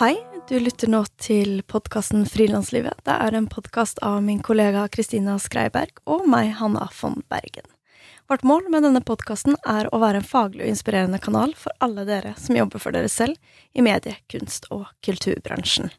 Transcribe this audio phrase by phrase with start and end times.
[0.00, 0.14] Hei,
[0.48, 3.02] du lytter nå til podkasten Frilanslivet.
[3.04, 7.66] Det er en podkast av min kollega Kristina Skreiberg og meg, Hanna von Bergen.
[8.24, 12.06] Vårt mål med denne podkasten er å være en faglig og inspirerende kanal for alle
[12.08, 13.36] dere som jobber for dere selv
[13.76, 15.92] i medie-, kunst- og kulturbransjen.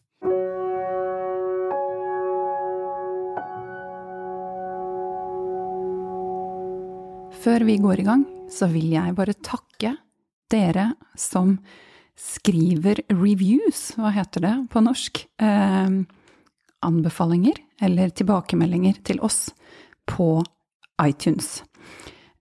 [7.45, 9.93] Før vi går i gang, så vil jeg bare takke
[10.49, 11.59] dere som
[12.21, 15.23] skriver reviews, hva heter det på norsk?
[15.41, 15.89] Eh,
[16.81, 19.49] anbefalinger eller tilbakemeldinger til oss
[20.09, 20.43] på
[21.01, 21.63] iTunes.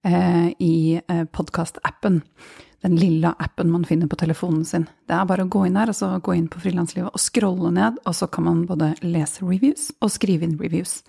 [0.04, 2.22] Eh, I eh, podkastappen.
[2.80, 4.86] Den lille appen man finner på telefonen sin.
[5.08, 7.72] Det er bare å gå inn her, og så gå inn på Frilanslivet og scrolle
[7.76, 11.02] ned, og så kan man både lese reviews og skrive inn reviews.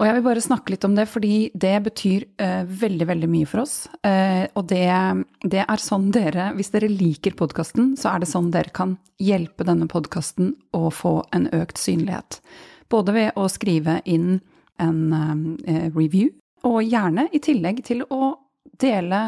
[0.00, 3.48] Og jeg vil bare snakke litt om det, fordi det betyr uh, veldig, veldig mye
[3.48, 3.74] for oss.
[4.00, 4.88] Uh, og det,
[5.44, 9.66] det, er sånn dere, hvis dere liker podkasten, så er det sånn dere kan hjelpe
[9.68, 12.40] denne podkasten å få en økt synlighet.
[12.90, 14.38] Både ved å skrive inn
[14.80, 16.32] en uh, review,
[16.64, 18.34] og gjerne i tillegg til å
[18.80, 19.18] dele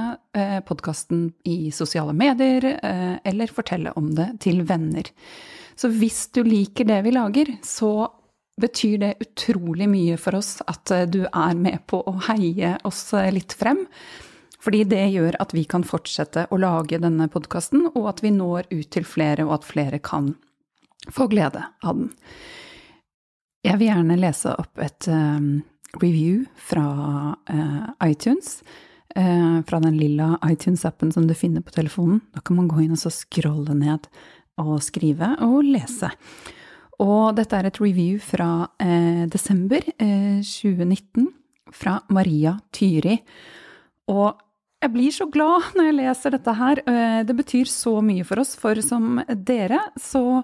[0.69, 2.65] podkasten i sosiale medier,
[3.25, 5.09] eller fortelle om det til venner.
[5.77, 8.07] Så hvis du liker det vi lager, så
[8.61, 13.05] betyr det utrolig mye for oss at eh, du er med på å heie oss
[13.17, 13.85] eh, litt frem.
[14.63, 18.69] Fordi det gjør at vi kan fortsette å lage denne podkasten, og at vi når
[18.71, 20.35] ut til flere, og at flere kan
[21.11, 22.13] få glede av den.
[23.67, 25.65] Jeg vil gjerne lese opp et um,
[25.99, 26.85] review fra
[28.03, 28.61] iTunes.
[29.13, 32.23] Fra den lilla iTunes-appen som du finner på telefonen.
[32.33, 34.07] Da kan man gå inn og så scrolle ned
[34.63, 36.09] og skrive og lese.
[37.03, 41.29] Og dette er et review fra eh, desember eh, 2019
[41.73, 43.17] fra Maria Tyri.
[44.13, 44.39] Og
[44.83, 46.83] jeg blir så glad når jeg leser dette her.
[46.87, 50.43] Eh, det betyr så mye for oss, for som dere så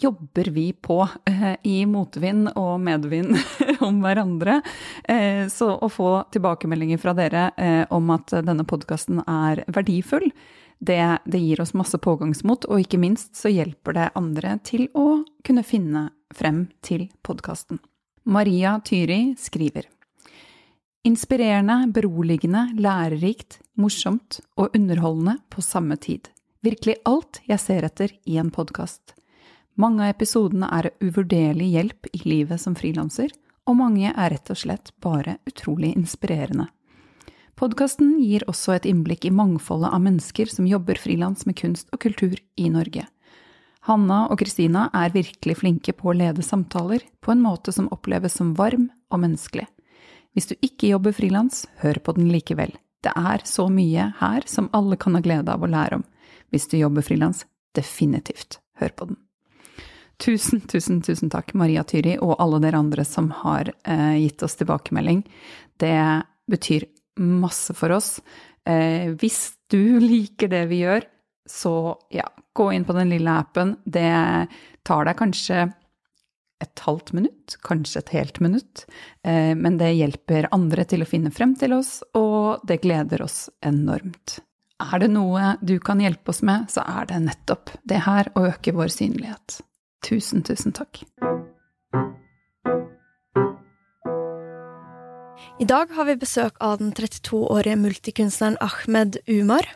[0.00, 3.36] jobber vi på eh, i motvind og medvind
[3.86, 4.60] om hverandre.
[5.04, 10.30] Eh, så å få tilbakemeldinger fra dere eh, om at denne podkasten er verdifull,
[10.82, 15.22] det, det, gir oss masse pågangsmot, og ikke minst så hjelper det andre til å
[15.46, 17.78] kunne finne frem til podkasten.
[18.26, 19.86] Maria Tyri skriver
[21.06, 26.28] Inspirerende, beroligende, lærerikt, morsomt og underholdende på samme tid.
[26.62, 29.14] Virkelig alt jeg ser etter i en podkast.
[29.78, 33.30] Mange av episodene er uvurderlig hjelp i livet som frilanser,
[33.66, 36.68] og mange er rett og slett bare utrolig inspirerende.
[37.62, 42.00] Podkasten gir også et innblikk i mangfoldet av mennesker som jobber frilans med kunst og
[42.02, 43.04] kultur i Norge.
[43.86, 48.34] Hanna og Kristina er virkelig flinke på å lede samtaler på en måte som oppleves
[48.40, 49.68] som varm og menneskelig.
[50.34, 52.72] Hvis du ikke jobber frilans, hør på den likevel.
[53.06, 56.02] Det er så mye her som alle kan ha glede av å lære om.
[56.50, 57.44] Hvis du jobber frilans,
[57.78, 59.20] definitivt hør på den.
[60.18, 64.58] Tusen, tusen, tusen takk, Maria Tyri, og alle dere andre som har eh, gitt oss
[64.58, 65.22] tilbakemelding.
[65.78, 65.94] Det
[66.50, 66.88] betyr
[67.20, 68.16] masse for oss.
[68.68, 71.06] Eh, hvis du liker det vi gjør,
[71.48, 71.74] så
[72.14, 73.76] ja, gå inn på den lille appen.
[73.84, 74.12] Det
[74.86, 75.66] tar deg kanskje
[76.62, 78.84] et halvt minutt, kanskje et helt minutt,
[79.26, 83.48] eh, men det hjelper andre til å finne frem til oss, og det gleder oss
[83.66, 84.38] enormt.
[84.82, 88.48] Er det noe du kan hjelpe oss med, så er det nettopp det her å
[88.50, 89.60] øke vår synlighet.
[90.06, 91.04] Tusen, tusen takk.
[95.62, 99.68] I dag har vi besøk av den 32-årige multikunstneren Ahmed Umar.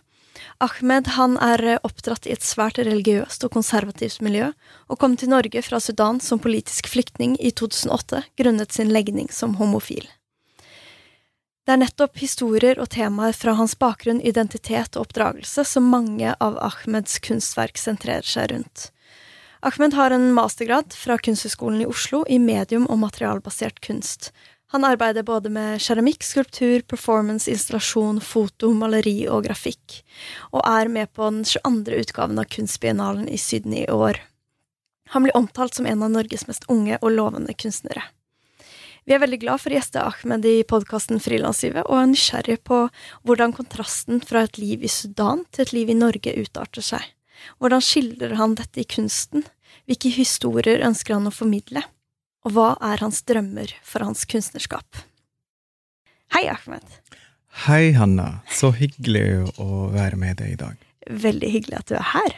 [0.58, 4.48] Ahmed han er oppdratt i et svært religiøst og konservativt miljø,
[4.91, 9.54] og kom til Norge fra Sudan som politisk flyktning i 2008 grunnet sin legning som
[9.60, 10.08] homofil.
[11.62, 16.58] Det er nettopp historier og temaer fra hans bakgrunn, identitet og oppdragelse som mange av
[16.66, 18.88] Ahmeds kunstverk sentrerer seg rundt.
[19.62, 24.32] Ahmed har en mastergrad fra Kunsthøgskolen i Oslo i medium- og materialbasert kunst,
[24.74, 30.01] han arbeider både med keramikk, skulptur, performance, installasjon, foto, maleri og grafikk,
[30.51, 31.95] og er med på den 22.
[32.03, 34.18] utgaven av Kunstbiennalen i Sydney i år.
[35.15, 38.09] Han blir omtalt som en av Norges mest unge og lovende kunstnere.
[39.07, 42.78] Vi er veldig glad for å gjeste Ahmed i podkasten Frilanslivet, og er nysgjerrige på
[43.22, 47.04] hvordan kontrasten fra et liv i Sudan til et liv i Norge utarter seg.
[47.63, 49.47] Hvordan skildrer han dette i kunsten?
[49.86, 51.84] Hvilke historier ønsker han å formidle?
[52.47, 55.03] Og hva er hans drømmer for hans kunstnerskap?
[56.34, 56.84] Hei, Ahmed.
[57.66, 58.41] Hei, Hanna.
[58.47, 60.83] Så hyggelig å være med deg i dag.
[61.10, 62.37] Veldig hyggelig at du er her.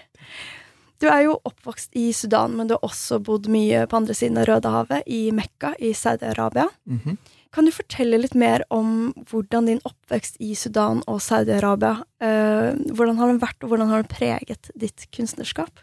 [0.98, 4.40] Du er jo oppvokst i Sudan, men du har også bodd mye på andre siden
[4.40, 6.68] av Rødehavet, i Mekka i Saudi-Arabia.
[6.88, 7.16] Mm -hmm.
[7.52, 13.16] Kan du fortelle litt mer om hvordan din oppvekst i Sudan og Saudi-Arabia eh, Hvordan
[13.16, 15.80] har den vært, og hvordan har den preget ditt kunstnerskap?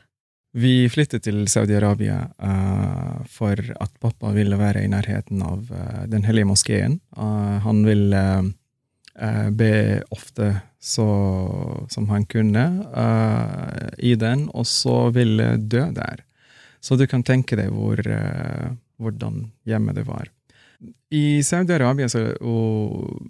[0.56, 6.24] Vi flyttet til Saudi-Arabia uh, for at pappa ville være i nærheten av uh, Den
[6.24, 7.02] hellige moskeen.
[7.18, 8.22] Uh, han ville
[9.56, 10.50] be ofte
[10.84, 11.06] så,
[11.88, 12.63] som han kunne
[13.96, 16.19] i den, og så ville dø der.
[16.84, 17.96] Så du kan tenke deg hvor,
[19.00, 20.28] hvordan hjemmet det var.
[21.16, 22.12] I Saudi-Arabia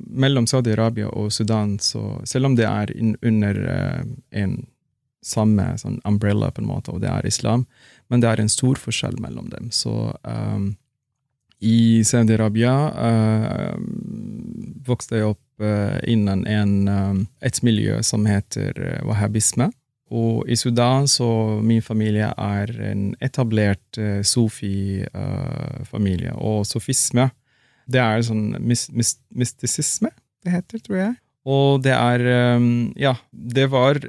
[0.10, 3.62] mellom Saudi-Arabia og Sudan, så selv om det er under
[4.33, 4.57] en
[5.25, 7.66] samme sånn umbrella, på en måte, og det er islam,
[8.12, 9.72] men det er en stor forskjell mellom dem.
[9.74, 10.75] Så um,
[11.66, 13.75] i Saudi-Arabia uh,
[14.86, 19.72] vokste jeg opp uh, innen en, um, et miljø som heter uh, wahhabisme.
[20.13, 26.33] Og i Sudan så min familie er en etablert uh, sofi-familie.
[26.38, 27.31] og sofisme,
[27.89, 30.10] det er sånn mis, mis, mystisisme,
[30.45, 31.13] det heter, tror jeg.
[31.45, 32.19] Og det er
[32.57, 34.00] um, Ja, det var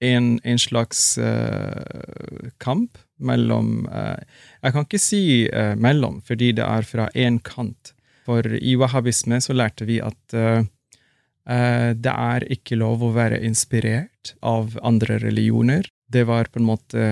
[0.00, 4.16] en, en slags uh, kamp mellom uh,
[4.62, 7.94] Jeg kan ikke si uh, mellom, fordi det er fra én kant.
[8.24, 10.36] For i wahhabisme så lærte vi at
[11.50, 15.88] det er ikke lov å være inspirert av andre religioner.
[16.06, 17.06] Det var på en måte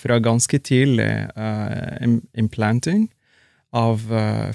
[0.00, 1.28] fra ganske tidlig
[2.34, 3.04] implanting
[3.76, 4.02] av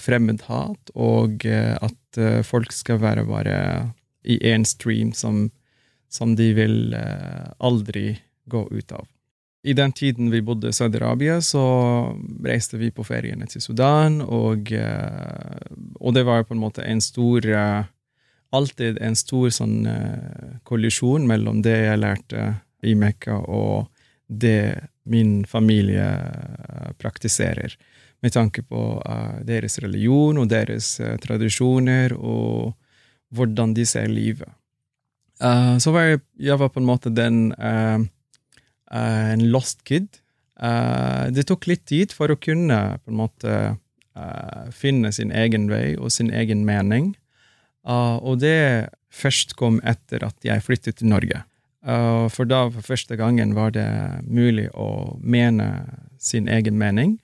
[0.01, 3.55] fremmedhat, og at folk skal være bare
[4.27, 5.45] i én stream som
[6.11, 9.07] som de vil eh, aldri gå ut av.
[9.63, 11.63] I den tiden vi bodde i Saudi-Arabia, så
[12.43, 17.01] reiste vi på feriene til Sudan, og, eh, og, det var på en måte en
[17.01, 17.81] stor eh,
[18.51, 19.85] Alltid en stor sånn
[20.67, 22.41] kollisjon mellom det jeg lærte
[22.83, 23.87] i Mekka, og
[24.27, 26.09] det min familie
[26.99, 27.77] praktiserer,
[28.19, 28.81] med tanke på
[29.47, 32.75] deres religion og deres tradisjoner, og
[33.31, 34.51] hvordan de ser livet.
[35.41, 37.97] Uh, så var jeg, jeg, var på en måte den uh,
[38.93, 40.19] uh, En lost kid.
[41.33, 43.53] det tok litt tid for å kunne på en måte
[44.77, 47.15] finne sin egen vei og sin egen mening.
[47.81, 51.41] og det først kom etter at jeg flyttet til Norge.
[52.29, 57.17] for da for første gangen var det mulig å mene sin egen mening.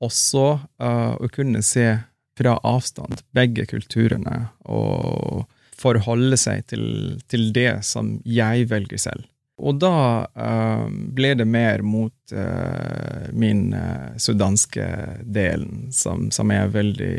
[0.00, 1.98] Også å kunne se
[2.38, 5.44] fra avstand begge kulturene og
[5.84, 6.84] forholde seg til,
[7.28, 9.28] til det som jeg velger selv.
[9.62, 14.86] Og da uh, ble det mer mot uh, min uh, sudanske
[15.22, 17.16] delen, som, som, jeg er veldig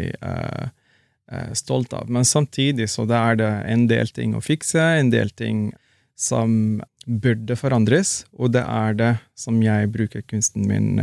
[1.58, 2.06] stolt av.
[2.14, 5.72] Men samtidig så da er det en del ting å fikse, en del ting
[6.14, 11.02] som burde forandres, og det er det som jeg bruker kunsten min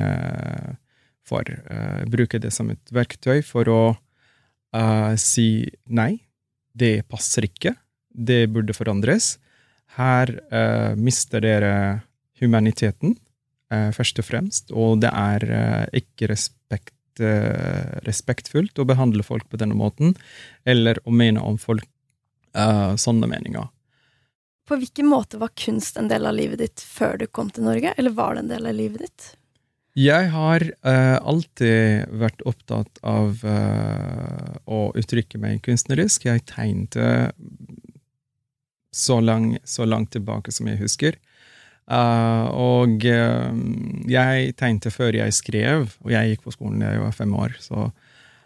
[1.27, 1.51] for.
[2.07, 3.83] bruker det som et verktøy for å
[5.19, 6.23] si nei
[6.73, 7.75] det passer ikke,
[8.13, 9.37] det burde forandres.
[9.97, 11.75] Her uh, mister dere
[12.41, 13.17] humaniteten,
[13.73, 16.97] uh, først og fremst, og det er uh, ikke respekt,
[18.09, 20.15] respektfullt å behandle folk på denne måten,
[20.65, 21.85] eller å mene om folk
[22.53, 23.67] sånne meninger.
[24.65, 27.93] På hvilken måte var kunst en del av livet ditt før du kom til Norge,
[28.01, 29.29] eller var det en del av livet ditt?
[29.93, 36.25] Jeg har uh, alltid vært opptatt av uh, å uttrykke meg kunstnerisk.
[36.25, 37.33] Jeg tegnte
[38.89, 41.21] så, lang, så langt tilbake som jeg husker.
[41.93, 47.21] Uh, og jeg tegnte før jeg skrev, og jeg gikk på skolen da jeg var
[47.21, 47.91] fem år, så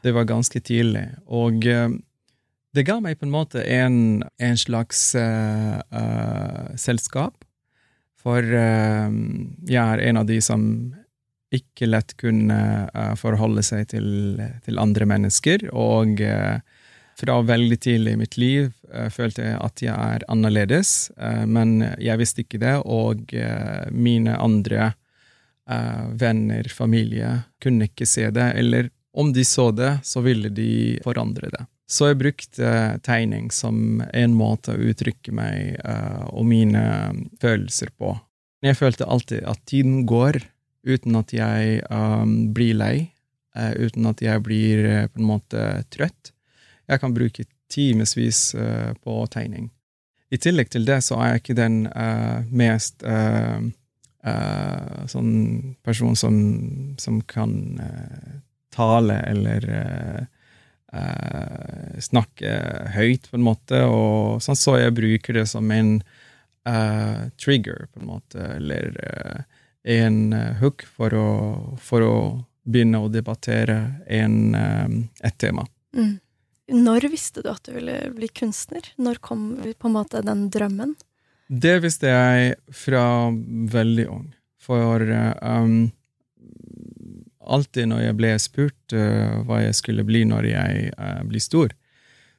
[0.03, 1.07] det var ganske tidlig.
[1.31, 5.09] Og det ga meg på en måte en, en slags
[6.81, 7.45] selskap,
[8.23, 10.63] for jeg er en av de som
[11.55, 12.59] ikke lett kunne
[12.91, 15.69] uh, forholde seg til, til, andre mennesker.
[15.73, 16.59] Og uh,
[17.17, 21.11] fra veldig tidlig i mitt liv uh, følte jeg at jeg er annerledes,
[21.49, 22.77] men jeg visste ikke det.
[22.85, 23.33] Og
[23.91, 24.93] mine andre
[25.67, 27.31] venner, familie,
[27.63, 28.53] kunne ikke se det.
[28.61, 31.65] Eller om de så det, så ville de forandre det.
[31.91, 32.71] Så jeg brukte
[33.07, 35.81] tegning som en måte å uttrykke meg
[36.31, 36.85] og mine
[37.43, 38.13] følelser på.
[38.63, 40.39] Jeg følte alltid at tiden går
[40.87, 42.97] uten at jeg um, blir lei,
[43.59, 46.33] uh, uten at jeg blir uh, på en måte trøtt.
[46.87, 49.71] Jeg kan bruke timevis uh, på tegning.
[50.31, 51.75] I tillegg til det så er jeg ikke den
[52.51, 53.05] mest
[55.07, 55.37] sånn
[55.87, 56.39] person som,
[56.99, 57.53] som kan
[58.75, 59.67] tale eller
[62.03, 62.51] snakke
[62.97, 65.95] høyt, på en måte, og sånn, så jeg bruker det som en
[67.39, 68.99] trigger, på en måte, eller
[69.87, 71.31] en eh, hook for å,
[71.79, 72.17] for å
[72.67, 73.79] begynne å debattere
[74.11, 75.67] en, eh, et tema.
[75.97, 76.17] Mm.
[76.75, 78.89] Når visste du at du ville bli kunstner?
[78.99, 80.97] Når kom på en måte den drømmen?
[81.47, 83.31] Det visste jeg fra
[83.71, 84.25] veldig ung.
[84.67, 85.93] For um,
[87.39, 91.71] alltid når jeg ble spurt uh, hva jeg skulle bli når jeg uh, blir stor,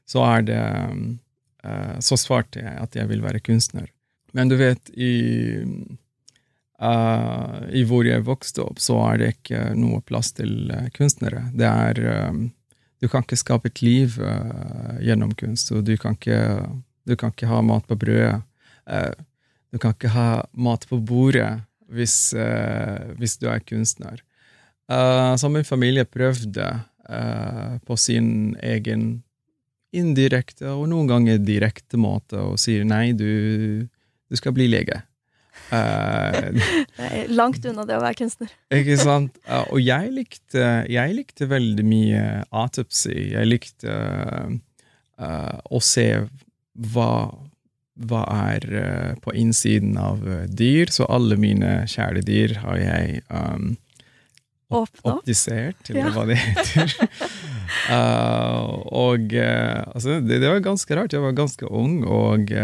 [0.07, 3.87] så det uh, Så svarte jeg at jeg vil være kunstner.
[4.35, 5.63] Men du vet, i,
[6.77, 11.47] i hvor jeg vokste opp, så er det ikke noe plass til kunstnere.
[11.57, 12.43] Det er um,
[13.01, 14.19] Du kan ikke skape et liv
[15.01, 16.67] gjennom kunst, og du kan ikke,
[17.09, 18.41] du kan ikke ha mat på brødet.
[19.73, 22.33] du kan ikke ha mat på bordet hvis,
[23.17, 24.21] hvis du er kunstner.
[24.87, 26.63] Uh, så min familie prøvde
[27.09, 29.23] uh, på sin egen
[29.91, 33.83] indirekte og noen ganger direkte måte og sier nei, du,
[34.31, 35.01] du skal bli lege.
[36.97, 38.51] Uh, langt unna det å være kunstner.
[38.73, 39.35] ikke sant?
[39.69, 42.21] Og jeg likte, jeg likte, veldig mye
[42.55, 43.33] autopsy.
[43.33, 46.07] Jeg likte uh, å se
[46.93, 47.11] hva,
[48.09, 48.67] hva er
[49.23, 50.93] på innsiden av dyr.
[50.93, 53.75] Så alle mine kjæledyr har jeg um,
[54.71, 55.03] opp?
[55.03, 56.15] Optisert, eller ja.
[56.15, 56.97] hva det heter.
[57.91, 58.71] uh,
[59.05, 61.13] og altså, det, det, var ganske rart.
[61.13, 62.55] Jeg var ganske ung, og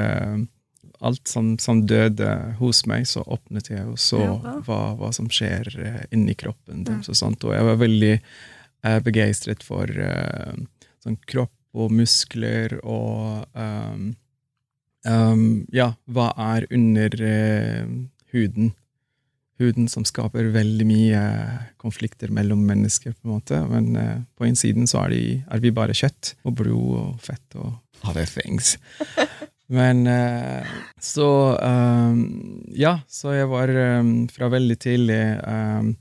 [1.03, 2.29] alt som, som, døde
[2.59, 5.69] hos meg, så åpnet jeg og så ja, hva, hva, som skjer
[6.11, 7.11] inni kroppen deres.
[7.11, 7.43] Og, sånt.
[7.47, 8.13] og jeg var veldig
[9.03, 9.87] begeistret for
[11.03, 14.09] sånn kropp og muskler og um,
[15.07, 17.15] um, Ja, hva er under
[18.35, 18.73] huden?
[19.61, 21.21] huden som skaper veldig mye
[21.81, 23.59] konflikter mellom mennesker, på en måte.
[23.69, 27.59] Men uh, på innsiden så er, de, er, vi bare kjøtt og blod og fett
[27.59, 28.77] og other things.
[29.73, 30.65] Men uh,
[31.01, 35.95] så um, Ja, så jeg var um, fra veldig tidlig um,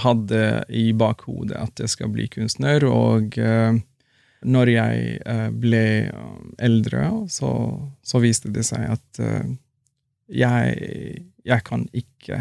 [0.00, 0.42] Hadde
[0.72, 3.74] i bakhodet at jeg skal bli kunstner, og uh,
[4.40, 5.82] når jeg ble
[6.62, 7.50] eldre, så,
[8.00, 9.18] så, viste det seg at
[10.32, 12.38] jeg jeg kan ikke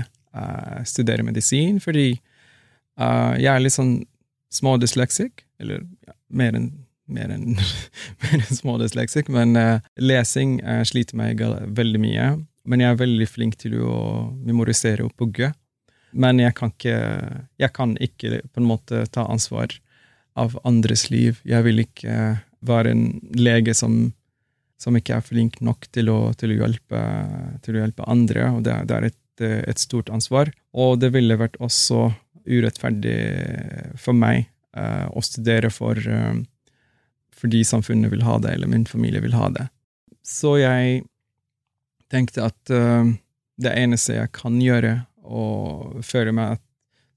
[0.87, 3.97] studere medisin, fordi jeg er litt sånn
[4.55, 5.43] smådysleksik.
[5.59, 5.83] Eller
[6.31, 6.69] mer enn
[7.13, 7.57] mer enn
[8.33, 11.41] en smådysleksik, men uh, lesing sliter meg
[11.77, 12.29] veldig mye.
[12.69, 13.97] Men jeg er veldig flink til å
[14.45, 15.53] memorisere og pugge.
[16.11, 16.99] Men jeg kan ikke,
[17.61, 19.73] jeg kan ikke på en måte ta ansvar
[20.39, 21.41] av andres liv.
[21.47, 22.15] Jeg vil ikke
[22.65, 23.03] være en
[23.37, 24.09] lege som
[24.79, 27.01] som ikke er flink nok til å, til å, hjelpe,
[27.65, 28.47] til å hjelpe, andre.
[28.55, 30.53] og Det, det er et, et, stort ansvar.
[30.71, 32.07] Og det ville vært også
[32.49, 33.17] urettferdig
[33.99, 34.47] for meg
[34.77, 36.39] uh, å studere for, uh,
[37.39, 39.69] fordi samfunnet vil ha det, eller min familie vil ha det.
[40.25, 41.03] Så jeg
[42.11, 43.07] tenkte at uh,
[43.61, 46.65] det eneste jeg kan gjøre, og føle meg at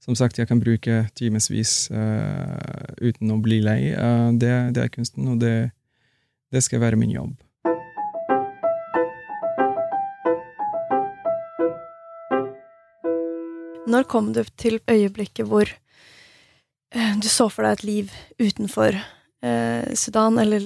[0.03, 3.93] som sagt, jeg kan bruke timevis uten å bli lei,
[4.35, 5.71] det, det, er kunsten, og det,
[6.51, 7.37] det skal være min jobb.
[13.93, 15.71] Når kom du til øyeblikket hvor
[16.93, 18.99] du så for deg et liv utenfor
[19.99, 20.63] Sudan, eller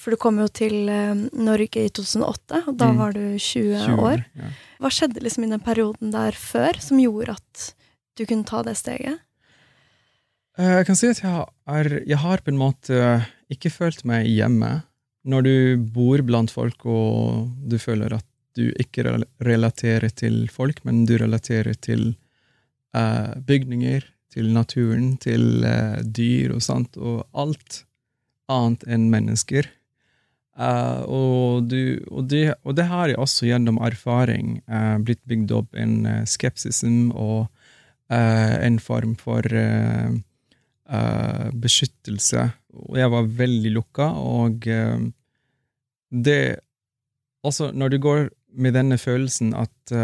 [0.00, 3.00] For du kom jo til eh, Norge i 2008, og da mm.
[3.02, 4.24] var du 20, 20 år.
[4.40, 4.52] Ja.
[4.80, 7.66] Hva skjedde liksom i den perioden der før som gjorde at
[8.16, 9.20] du kunne ta det steget?
[10.58, 13.04] Eh, jeg kan si at jeg har, jeg har på en måte
[13.52, 14.78] ikke følt meg hjemme.
[15.24, 15.54] Når du
[15.94, 19.06] bor blant folk og du føler at du ikke
[19.42, 22.12] relaterer til folk, men du relaterer til
[22.94, 27.80] uh, bygninger, til naturen, til uh, dyr og sånt, og alt
[28.52, 29.68] annet enn mennesker.
[30.54, 34.60] Uh, og, du, og, det, og, det, har jeg også gjennom erfaring
[35.02, 37.48] blitt bygd opp en skepsism og
[38.14, 39.42] en form for
[41.64, 42.44] beskyttelse.
[42.84, 44.68] Og jeg var veldig lukka, og
[46.12, 46.44] det
[47.44, 48.22] Altså, når du går
[48.56, 49.94] med denne følelsen at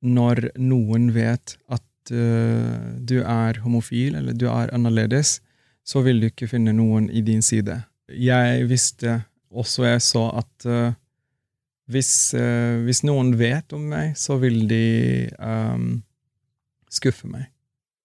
[0.00, 5.38] når noen vet at uh, du er homofil, eller du er annerledes,
[5.86, 7.80] så vil du ikke finne noen i din side.
[8.10, 9.20] Jeg visste
[9.50, 10.92] også jeg så at uh,
[11.90, 16.02] hvis, uh, hvis, noen vet om meg, så vil de um,
[16.90, 17.48] skuffe meg.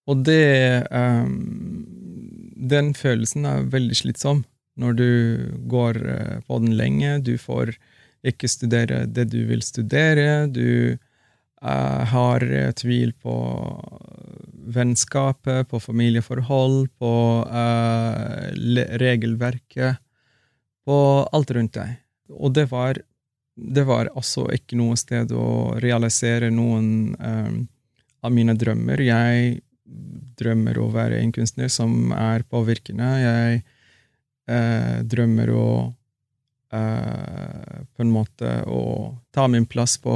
[0.10, 1.86] Og det um,
[2.55, 4.44] Den følelsen er veldig slitsom
[4.75, 5.10] når du
[5.72, 5.98] går
[6.48, 7.20] på den lenge.
[7.24, 7.75] Du får
[8.25, 10.48] ikke studere det du vil studere.
[10.51, 10.98] Du
[11.62, 12.44] har
[12.75, 13.36] tvil på
[14.65, 17.13] vennskapet, på familieforhold, på
[17.48, 18.50] uh,
[19.01, 20.01] regelverket,
[20.86, 20.98] på
[21.31, 21.95] alt rundt deg.
[22.34, 23.00] Og det var,
[23.55, 27.60] det var altså ikke noe sted å realisere noen um,
[28.25, 29.01] av mine drømmer.
[29.05, 29.60] Jeg
[30.39, 33.12] drømmer å være en kunstner som er påvirkende.
[33.22, 33.62] Jeg
[34.50, 35.67] uh, drømmer å
[36.74, 38.86] uh, på en måte å
[39.36, 40.15] ta min plass på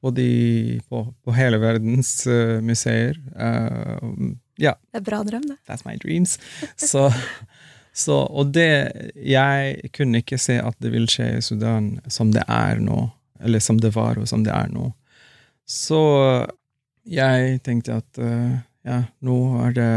[0.00, 3.18] på, de, på, på hele verdens uh, museer.
[3.34, 4.74] Uh, ja.
[4.92, 5.58] Det er bra drøm, det.
[5.68, 6.38] That's my dreams.
[6.76, 7.08] Så,
[7.92, 12.44] så, og det Jeg kunne ikke se at det vil skje i Sudan som det
[12.46, 13.08] er nå,
[13.42, 14.92] eller som det var, og som det er nå.
[15.68, 16.00] Så
[17.08, 19.92] jeg tenkte at uh, ja, nå er det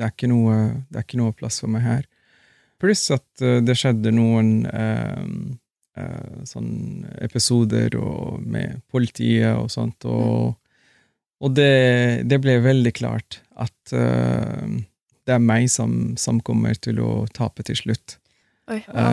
[0.00, 0.54] det er, ikke noe,
[0.88, 2.04] det er ikke noe plass for meg her.
[2.80, 4.62] Pluss at det skjedde noen
[5.98, 10.56] uh, sånn episoder og med politiet og sånt, og,
[11.40, 14.66] og det, det, ble veldig klart at uh,
[15.26, 18.18] det er meg som, som, kommer til å tape til slutt.
[18.70, 19.08] Oi, hva,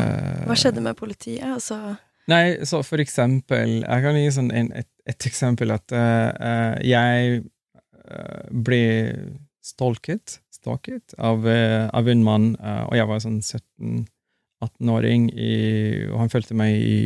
[0.49, 1.45] hva skjedde med politiet?
[1.47, 5.93] Altså Nei, så for eksempel Jeg kan gi sånn en, et, et, eksempel at
[6.83, 7.39] jeg
[8.51, 8.81] ble
[9.63, 14.03] stalket, stalket av, av, en mann, og jeg var sånn 17
[14.63, 15.29] 18-åring,
[16.11, 16.99] og han fulgte meg i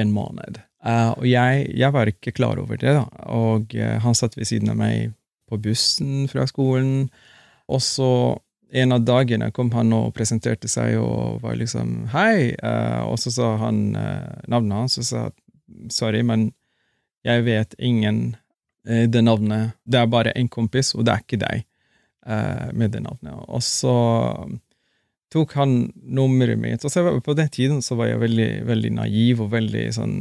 [0.00, 0.60] en måned.
[0.84, 3.04] Uh, og jeg, jeg, var ikke klar over det, da.
[3.32, 5.14] Og uh, han satt ved siden av meg
[5.48, 7.08] på bussen fra skolen.
[7.72, 8.10] Og så
[8.74, 13.32] en av dagene kom han og presenterte seg og var liksom 'hei', uh, og så
[13.32, 13.94] sa han
[14.48, 15.30] navnet hans og sa
[15.88, 16.52] 'sorry, men
[17.24, 18.36] jeg vet ingen
[18.84, 19.72] det navnet.
[19.88, 21.64] Det er bare en kompis, og det er ikke deg
[22.76, 23.48] med det navnet'.
[23.48, 23.94] Og så
[25.34, 26.84] tok han nummeret mitt.
[26.86, 30.18] Og så var, på den tiden så var jeg veldig, veldig naiv og veldig sånn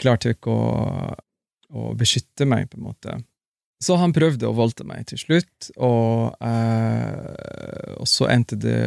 [0.00, 0.60] klar til å,
[1.70, 3.18] å beskytte meg, på en måte.
[3.80, 8.82] Så han prøvde å voldte meg til slutt, og, eh, og så endte det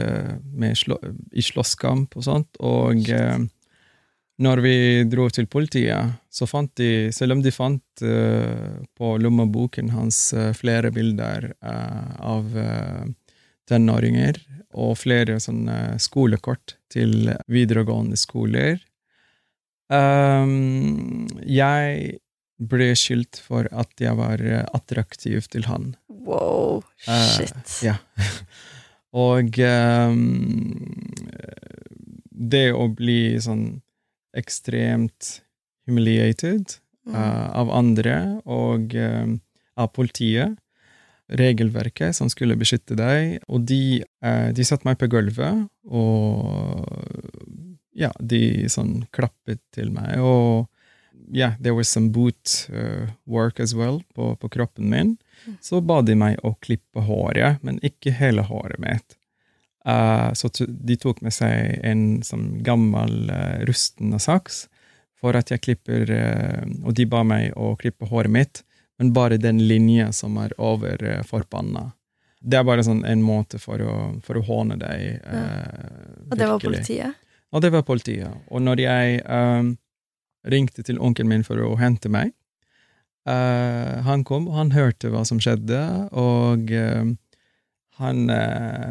[0.53, 1.00] med slå,
[1.33, 2.62] i slåsskamp og sånt.
[2.62, 3.39] Og eh,
[4.43, 4.75] når vi
[5.10, 10.53] dro til politiet, så fant de, selv om de fant eh, på lommeboken hans eh,
[10.57, 13.03] flere bilder eh, av eh,
[13.70, 14.39] tenåringer
[14.74, 18.80] og flere sånne skolekort til videregående skoler.
[19.93, 22.19] Um, jeg
[22.63, 24.41] ble skyldt for at jeg var
[24.73, 25.93] attraktiv til han.
[26.08, 27.54] Wow, shit.
[27.54, 27.95] Uh, ja.
[29.26, 30.23] og um,
[32.34, 33.67] det å bli sånn
[34.38, 35.38] ekstremt
[35.88, 36.78] humiliated
[37.12, 38.17] uh, av andre
[38.49, 39.36] og uh,
[39.80, 40.58] av politiet
[41.31, 46.83] regelverket som skulle beskytte deg, og de, eh, de satte meg på gulvet, og
[47.93, 50.69] ja, de sånn klappet til meg, og
[51.31, 55.15] ja, yeah, there was some boot uh, work as well på, på, kroppen min.
[55.47, 55.57] Mm.
[55.62, 59.15] Så ba de meg å klippe håret, men ikke hele håret mitt.
[59.88, 64.65] Uh, så de tok med seg en sånn gammel, uh, rusten saks
[65.23, 66.09] for at jeg klipper
[66.83, 68.63] Og de ba meg å klippe håret mitt
[68.99, 71.91] men bare den linja som er over uh, forbanna.
[72.43, 75.03] Det er bare sånn en måte for å, for å håne deg.
[75.23, 75.43] Ja.
[75.43, 77.19] Uh, og det var politiet?
[77.53, 78.39] Og det var politiet.
[78.51, 79.75] Og når jeg um,
[80.51, 82.34] ringte til onkelen min for å hente meg,
[83.29, 85.79] uh, han kom, og han hørte hva som skjedde,
[86.12, 87.13] og uh,
[88.01, 88.25] han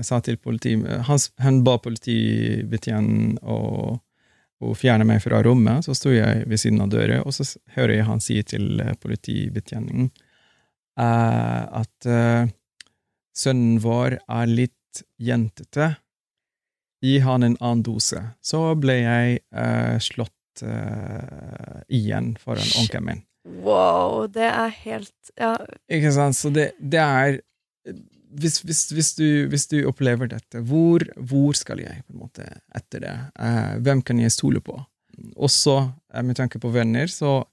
[0.07, 0.77] sa til politi...
[0.79, 3.57] Han, han ba politibetjenten å
[4.63, 5.87] og fjerner meg fra rommet.
[5.87, 7.47] Så sto jeg ved siden av døra, og så
[7.77, 10.11] hører jeg han si til eh, politibetjeningen
[11.01, 12.47] uh, at uh,
[13.37, 15.95] sønnen vår er litt jentete.
[17.03, 18.21] Gi han en annen dose.
[18.45, 20.31] Så ble jeg uh, slått
[21.89, 23.23] igjen foran onkelen min.
[23.65, 25.55] Wow, det er helt Ja.
[25.89, 26.37] Ikke sant?
[26.37, 27.39] Så det, det er
[28.37, 33.19] hvis, hvis, hvis, du, hvis, du, opplever dette, hvor, hvor, skal jeg måte etter det?
[33.39, 34.85] Eh, hvem kan jeg stole på?
[35.37, 37.45] Også eh, med tanke på venner, så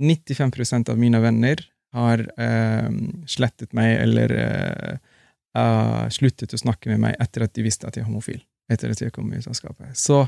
[0.00, 1.60] 95% av mine venner
[1.92, 2.90] har eh,
[3.26, 8.04] slettet meg eller eh, sluttet å snakke med meg etter at de visste at jeg
[8.04, 8.40] er homofil.
[8.70, 9.86] Etter at jeg kom ut av.
[9.94, 10.26] Så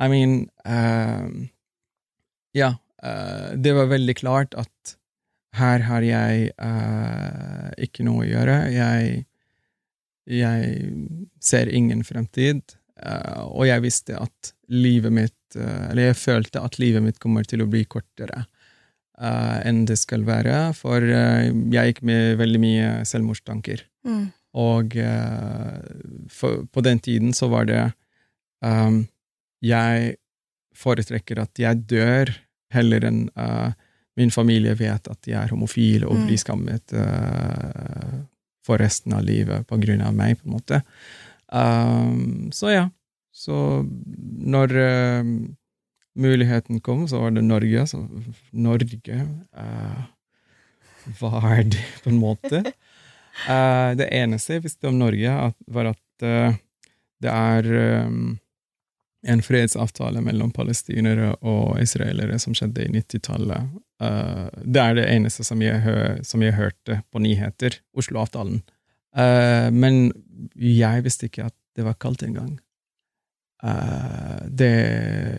[0.00, 1.48] I mean eh,
[2.56, 4.96] Ja, eh, det var veldig klart at
[5.52, 6.48] her har jeg
[7.84, 8.54] ikke noe å gjøre.
[8.72, 9.26] Jeg,
[10.24, 10.94] jeg
[11.44, 12.72] ser ingen fremtid.
[13.02, 17.46] Uh, og jeg visste at livet mitt uh, Eller jeg følte at livet mitt kommer
[17.48, 18.46] til å bli kortere
[19.22, 20.72] enn det skal være.
[20.74, 23.84] For jeg gikk med veldig mye selvmordstanker.
[24.08, 24.22] Mm.
[24.58, 24.96] Og
[26.32, 27.84] for, på den tiden så var det
[28.64, 29.04] um,
[29.62, 30.16] Jeg
[30.74, 32.32] foretrekker at jeg dør
[32.72, 33.70] heller enn uh,
[34.18, 36.24] min familie vet at jeg er homofil og mm.
[36.28, 38.20] blir skammet uh,
[38.66, 40.82] for resten av livet på grunn av meg, på en måte.
[41.52, 42.90] Um, så ja.
[43.32, 43.54] Så
[44.38, 45.24] når uh,
[46.14, 47.86] muligheten kom, så var det Norge.
[47.86, 48.02] Så
[48.50, 49.18] Norge
[49.56, 50.02] uh,
[51.18, 52.62] Hva er det, på en måte?
[53.48, 56.00] Uh, det eneste jeg visste om Norge, var at
[57.22, 57.66] det er
[58.04, 58.36] um,
[59.26, 63.72] en fredsavtale mellom palestinere og israelere som skjedde i 90-tallet.
[64.02, 65.82] Uh, det er det eneste som jeg,
[66.26, 68.60] som jeg hørte på nyheter, Oslo-avtalen.
[69.16, 70.12] Uh, men
[70.54, 72.56] jeg visste ikke at det var kaldt engang.
[73.62, 74.72] Uh, det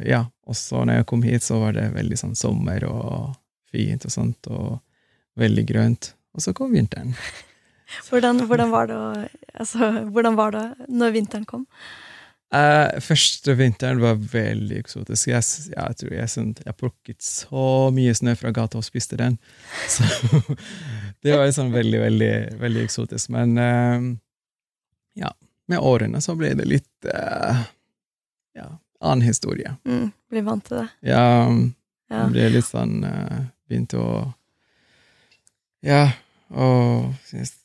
[0.07, 3.33] Ja, også når jeg kom hit, så var det veldig sånn sommer og
[3.73, 4.79] fint og sånt, og
[5.39, 6.13] veldig grønt.
[6.33, 7.13] Og så kom vinteren.
[8.09, 11.67] hvordan, hvordan, var det, altså, hvordan var det når vinteren kom?
[12.53, 15.31] Uh, første vinteren var veldig eksotisk.
[15.31, 19.39] Jeg, jeg tror jeg, sånn, jeg plukket så mye snø fra gata og spiste den.
[19.93, 20.05] Så
[21.25, 23.31] det var sånn veldig, veldig, veldig eksotisk.
[23.33, 24.11] Men uh,
[25.19, 25.31] ja,
[25.71, 27.63] med årene så ble det litt uh,
[28.57, 28.67] ja,
[28.99, 29.75] annen historie.
[29.85, 30.87] Mm, blir vant til det.
[31.13, 31.25] Ja,
[32.09, 32.23] ja.
[32.29, 32.99] ble litt sånn
[33.69, 34.09] Begynte å
[35.83, 36.11] Ja,
[36.53, 37.55] og synes,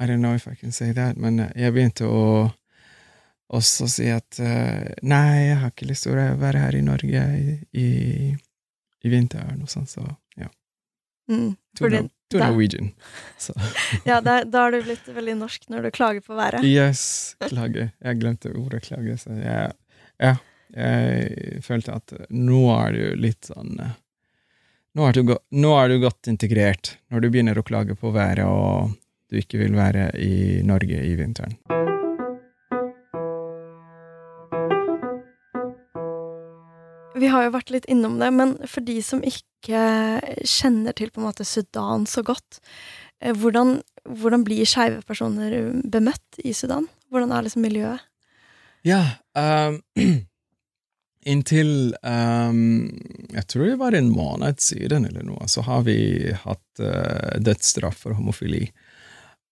[0.00, 2.50] I don't know if I can say that, men jeg begynte å
[3.54, 7.22] også si at uh, nei, jeg har ikke lyst til å være her i Norge
[7.38, 7.88] i, i,
[9.06, 10.02] i vinteren og sånn, så
[10.34, 10.50] ja.
[11.30, 11.54] Mm,
[12.32, 12.90] to, er Norwegian.
[14.08, 16.66] ja, da, da har du blitt veldig norsk når du klager på været.
[16.66, 17.90] Yes, klage.
[18.02, 19.72] Jeg glemte ordet klage, så jeg,
[20.22, 20.34] ja,
[20.74, 23.94] jeg følte at nå er du litt sånn uh,
[24.96, 28.46] nå er, du, nå er du godt integrert når du begynner å klage på været
[28.48, 28.94] og
[29.28, 31.52] du ikke vil være i Norge i vinteren.
[37.16, 41.20] Vi har jo vært litt innom det, men for de som ikke kjenner til på
[41.20, 42.60] en måte Sudan så godt,
[43.20, 46.88] eh, hvordan, hvordan blir skeive personer bemøtt i Sudan?
[47.10, 48.04] Hvordan er liksom miljøet?
[48.86, 49.02] Ja,
[49.34, 49.80] um,
[51.26, 52.86] inntil um,
[53.34, 55.98] Jeg tror det var en måned siden eller noe, så har vi
[56.44, 58.68] hatt uh, dødsstraff for homofili.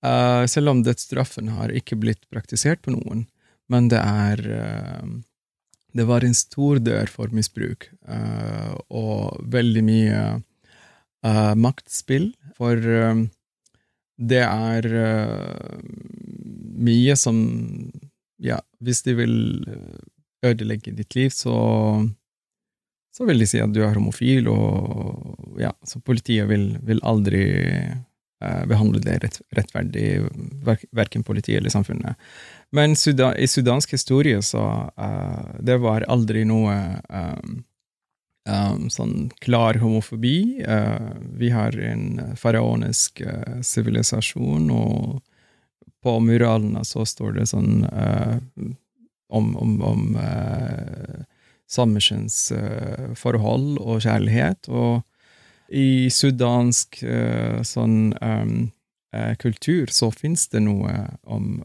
[0.05, 3.25] Uh, selv om dødsstraffen har ikke blitt praktisert på noen,
[3.73, 5.07] men det er uh,
[5.95, 12.33] det var en stor dør for misbruk, uh, og veldig mye uh, maktspill.
[12.59, 13.23] For uh,
[14.15, 14.91] det er
[16.85, 17.39] mye som
[18.45, 19.35] Ja, hvis de vil
[20.45, 21.55] ødelegge ditt liv, så
[23.15, 27.45] så vil de si at du er homofil, og ja, så politiet vil, vil aldri
[28.67, 30.09] behandle det rett, rettferdig,
[30.91, 32.19] verken politiet eller samfunnet.
[32.75, 36.75] Men Sudan, i sudansk historie så uh, Det var aldri noe
[37.07, 37.65] um,
[38.51, 40.65] um, sånn klar homofobi.
[40.67, 43.23] Uh, vi har en faraonisk
[43.63, 45.23] sivilisasjon, uh, og
[46.03, 47.87] på muralene så står det sånn
[49.31, 50.19] om, om, om
[51.71, 54.69] samekjønnsforhold og kjærlighet.
[54.69, 55.03] Og
[55.71, 57.05] i sudansk
[57.65, 58.73] sånn um,
[59.41, 61.63] kultur så fins det noe om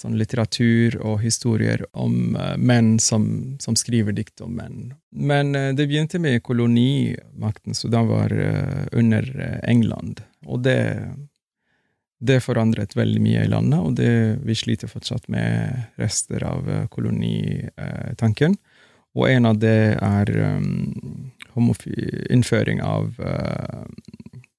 [0.00, 4.92] sånn litteratur og historier om uh, menn som, som, skriver dikt om menn.
[5.10, 9.28] Men uh, det begynte med kolonimakten, så da var uh, under
[9.62, 10.22] England.
[10.46, 10.80] Og det,
[12.18, 14.12] det forandret veldig mye i landet, og det,
[14.46, 18.58] vi sliter fortsatt med rester av kolonitanken.
[19.18, 21.30] Og en av det er um,
[22.30, 23.16] innføring av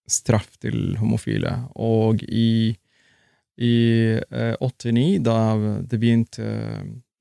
[0.09, 1.53] straff til homofile.
[1.79, 2.75] Og i
[3.59, 3.77] i
[4.15, 5.37] eh, 89, da
[5.83, 6.49] det begynte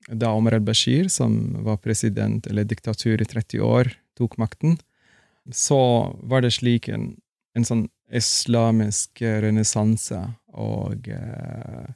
[0.09, 4.79] Da Omar al-Bashir, som var president, eller diktatur i 30 år, tok makten,
[5.51, 5.79] så
[6.23, 7.11] var det slik en,
[7.53, 10.17] en sånn islamisk renessanse
[10.57, 11.91] og eh,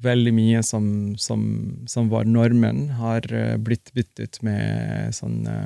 [0.00, 1.42] veldig mye som, som,
[1.86, 5.56] som, var normen, har eh, blitt byttet med sånne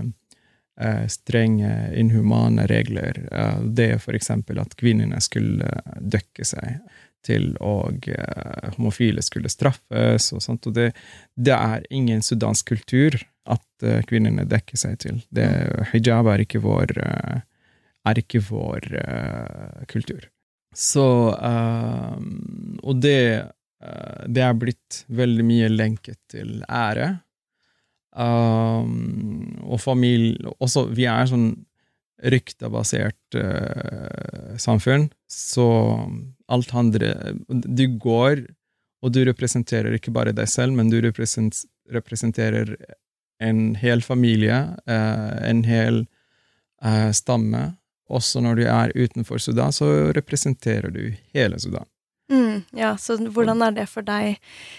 [0.81, 3.21] eh, strenge, inhumane regler.
[3.31, 6.81] Eh, det for eksempel at kvinnene skulle dekke seg
[7.25, 10.69] til og uh, homofile skulle straffes og sånt.
[10.69, 10.91] Og det,
[11.35, 13.19] det er ingen sudansk kultur
[13.51, 15.21] at uh, kvinnene dekker seg til.
[15.35, 15.49] Det,
[15.93, 17.43] hijab er ikke vår, uh,
[18.05, 18.89] er ikke vår
[19.91, 20.29] kultur.
[20.75, 21.07] Så
[22.83, 23.21] Og det,
[24.27, 27.13] det er blitt veldig mye lenket til ære.
[28.15, 31.49] Um, og familie Også, vi er sånn
[32.25, 33.37] ryktebasert
[34.61, 35.67] samfunn, så
[36.49, 38.47] alt handler Du går,
[39.05, 42.77] og du representerer ikke bare deg selv, men du representerer
[43.43, 44.57] en hel familie,
[44.89, 46.05] uh, en hel
[46.85, 47.75] uh, stamme.
[48.09, 51.87] Også når du er utenfor Sudan, så representerer du hele Sudan.
[52.33, 54.39] Mm, ja, så hvordan er det for deg?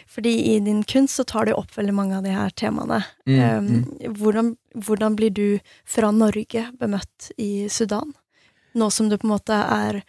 [0.09, 3.03] Fordi i din kunst så tar du opp veldig mange av de her temaene.
[3.29, 4.13] Mm, um, mm.
[4.17, 8.15] Hvordan, hvordan, blir du fra Norge bemøtt i Sudan?
[8.75, 10.01] nå som du på en måte er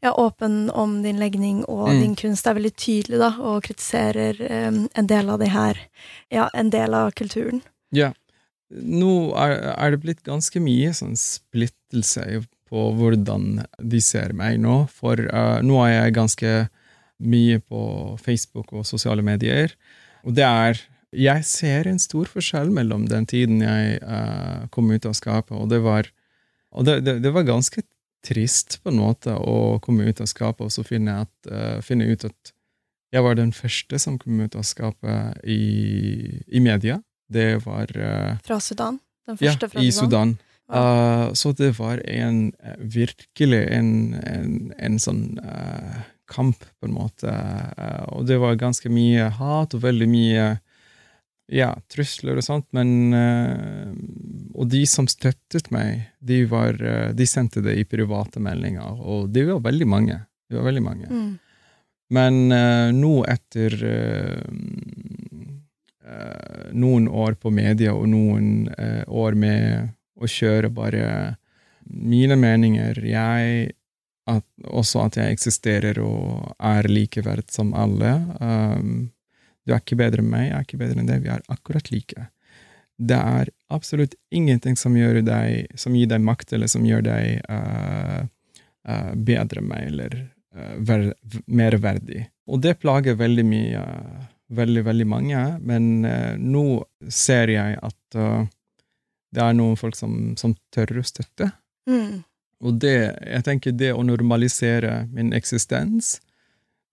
[0.00, 2.00] ja, åpen om din legning og Mm.
[2.00, 5.78] din kunst, er veldig tydelig, da, og kritiserer um, en del av de her
[6.30, 7.62] Ja, en del av kulturen.
[7.92, 8.12] Ja.
[8.70, 14.88] Nå er, er det blitt ganske mye sånn splittelse på hvordan de ser meg nå,
[14.88, 16.54] for uh, nå er jeg ganske
[17.22, 17.82] mye på
[18.22, 19.74] Facebook og sosiale medier,
[20.24, 20.82] og det er
[21.14, 25.68] Jeg ser en stor forskjell mellom den tiden jeg uh, kom ut av skapet, og
[25.70, 26.10] det var
[26.74, 27.82] Og det, det, det var ganske
[28.24, 32.08] trist på en måte å komme ut av skapet og så finne, at, uh, finne
[32.10, 32.52] ut at
[33.14, 36.98] jeg var den første som kom ut av skapet i, i media.
[37.30, 38.98] Det var uh, Fra Sudan.
[39.28, 40.34] Den ja, første fra i Sudan.
[40.34, 40.34] Sudan.
[40.66, 45.38] Uh, så det var en, virkelig en, en, en sånn
[46.30, 47.30] kamp, på en måte.
[47.30, 50.46] Eh, og det var ganske mye hat og veldig mye
[51.52, 53.92] ja, trusler og sånt, men eh,
[54.54, 59.28] Og de som støttet meg, de, var, eh, de sendte det i private meldinger, og
[59.34, 60.20] det var veldig mange.
[60.48, 61.08] Det var veldig mange.
[61.10, 61.32] Mm.
[62.14, 62.34] Men
[62.94, 63.72] nå etter
[66.76, 68.68] noen år på media og noen
[69.08, 69.88] år med
[70.20, 71.06] å kjøre bare
[71.88, 73.72] mine meninger jeg,
[74.30, 78.12] at, Også at jeg eksisterer og er likeverd som alle.
[78.40, 79.10] Um,
[79.64, 81.24] du er ikke bedre enn meg, jeg er ikke bedre enn deg.
[81.24, 82.28] Vi er akkurat like.
[82.96, 88.22] Det er absolutt ingenting som, deg, som gir deg makt, eller som gjør deg uh,
[88.88, 90.16] uh, bedre enn meg, eller
[90.56, 91.10] uh, ver,
[91.46, 92.26] mer verdig.
[92.46, 93.82] Og det plager veldig mye,
[94.52, 98.44] veldig, veldig mange, men eh, nå ser jeg at eh,
[99.34, 101.50] det er noen folk som, som tør å støtte.
[101.90, 102.22] Mm.
[102.62, 106.20] Og det, jeg tenker det å normalisere min eksistens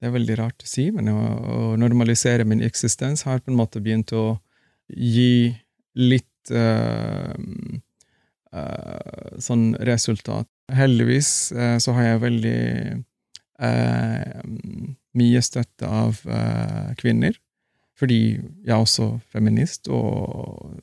[0.01, 3.59] Det er veldig rart å si, men å, å normalisere min eksistens har på en
[3.59, 4.39] måte begynt å
[4.89, 5.53] gi
[5.93, 7.35] litt uh,
[8.49, 10.49] uh, sånn resultat.
[10.73, 12.59] Heldigvis uh, så har jeg veldig
[13.61, 16.17] mye støtte av
[16.97, 17.35] kvinner,
[17.93, 20.79] fordi jeg er også feminist, og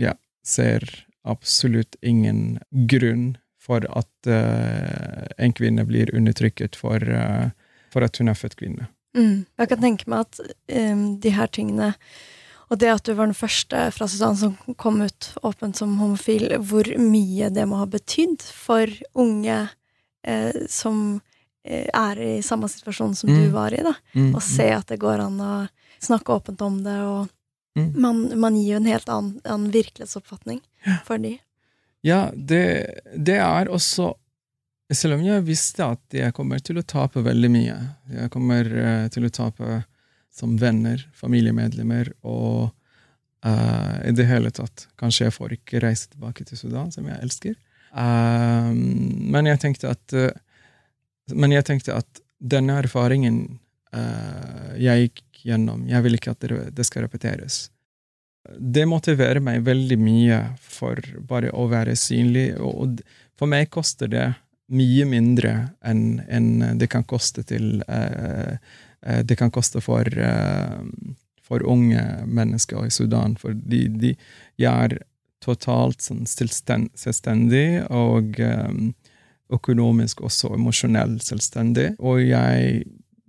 [0.00, 0.86] ja, ser
[1.28, 3.34] absolutt ingen grunn
[3.68, 7.50] for at eh, en kvinne blir undertrykket for, eh,
[7.92, 8.88] for at hun er født kvinne.
[9.16, 9.44] Mm.
[9.60, 10.40] Jeg kan tenke meg at
[10.72, 11.92] um, de her tingene,
[12.68, 16.50] og det at du var den første fra Sudan som kom ut åpent som homofil,
[16.68, 19.56] hvor mye det må ha betydd for unge
[20.24, 21.20] eh, som
[21.64, 23.52] eh, er i samme situasjon som du Mm.
[23.56, 23.94] var i, da.
[24.14, 25.52] Mm, Å se at det går an å
[26.04, 27.28] snakke åpent om det, og
[27.78, 27.92] Mm.
[28.00, 30.56] man, man gir jo en helt annen, annen virkelighetsoppfatning
[31.06, 31.36] for de.
[32.06, 32.64] Ja, det,
[33.16, 34.12] det er også
[34.94, 37.78] Selv om jeg visste at jeg kommer til å tape veldig mye
[38.14, 39.82] Jeg kommer eh, til å tape
[40.38, 42.68] som venner, familiemedlemmer og
[43.42, 47.18] uh, i det hele tatt Kanskje jeg får ikke reise tilbake til Sudan, som jeg
[47.24, 47.56] elsker.
[47.90, 50.30] Uh, men jeg tenkte at uh,
[51.34, 53.58] Men jeg tenkte at denne erfaringen
[54.78, 57.56] jeg gikk gjennom, jeg vil ikke at det, det skal repeteres
[58.56, 63.00] det motiverer meg veldig mye for bare å være synlig, og
[63.38, 64.26] for meg koster det
[64.68, 65.52] mye mindre
[65.86, 68.56] enn enn det kan koste til eh,
[69.02, 70.80] eh, Det kan koste for, eh,
[71.42, 74.16] for unge mennesker i Sudan, for de, de,
[74.58, 74.98] er
[75.40, 78.72] totalt sånn selvstendig og eh,
[79.54, 82.82] økonomisk også emosjonell selvstendig, og jeg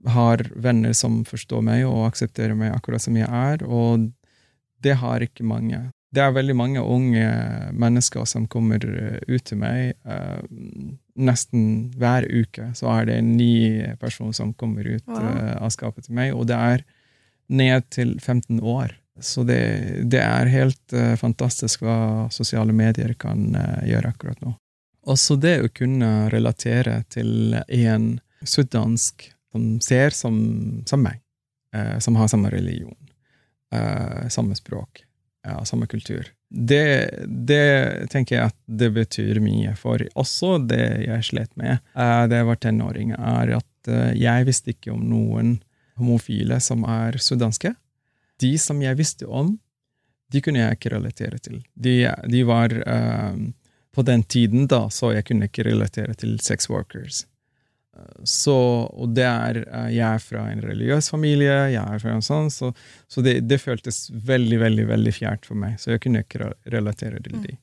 [0.07, 4.09] har venner som forstår meg og aksepterer meg akkurat som jeg er, og
[4.83, 5.89] det har ikke mange.
[6.09, 7.25] Det er veldig mange unge
[7.77, 9.93] mennesker som kommer eh, ut til meg.
[10.05, 10.39] eh,
[11.19, 15.19] nesten hver uke så er det en ny person som kommer ut Wow.
[15.21, 16.85] eh, av skapet til meg, og det er
[17.49, 18.95] ned til 15 år.
[19.19, 19.59] Så det,
[20.09, 23.49] det er helt fantastisk hva sosiale medier kan
[23.83, 24.53] gjøre akkurat nå.
[25.11, 28.05] Også det å kunne relatere til en
[28.47, 30.37] sudansk som ser som,
[30.87, 31.19] som meg,
[31.99, 32.95] som har samme religion
[33.75, 35.03] eh, samme språk,
[35.47, 36.27] ja, samme kultur.
[36.49, 39.75] Det, det tenker jeg at det betyr mye.
[39.77, 44.47] For også det jeg slet med eh, da jeg var tenåring, er at eh, jeg
[44.49, 45.57] visste ikke om noen
[45.99, 47.75] homofile som er sudanske.
[48.39, 49.57] De som jeg visste om,
[50.31, 51.61] de kunne jeg ikke relatere til.
[51.73, 53.39] De, de var eh,
[53.91, 57.25] På den tiden da, så jeg kunne ikke relatere til sex workers.
[58.27, 58.55] Så,
[58.89, 62.49] og det er eh, Jeg er fra en religiøs familie, jeg er fra en sånn,
[62.53, 62.71] så,
[63.11, 65.77] så det, det føltes veldig, veldig veldig fjernt for meg.
[65.81, 67.59] Så jeg kunne ikke relatere til dem.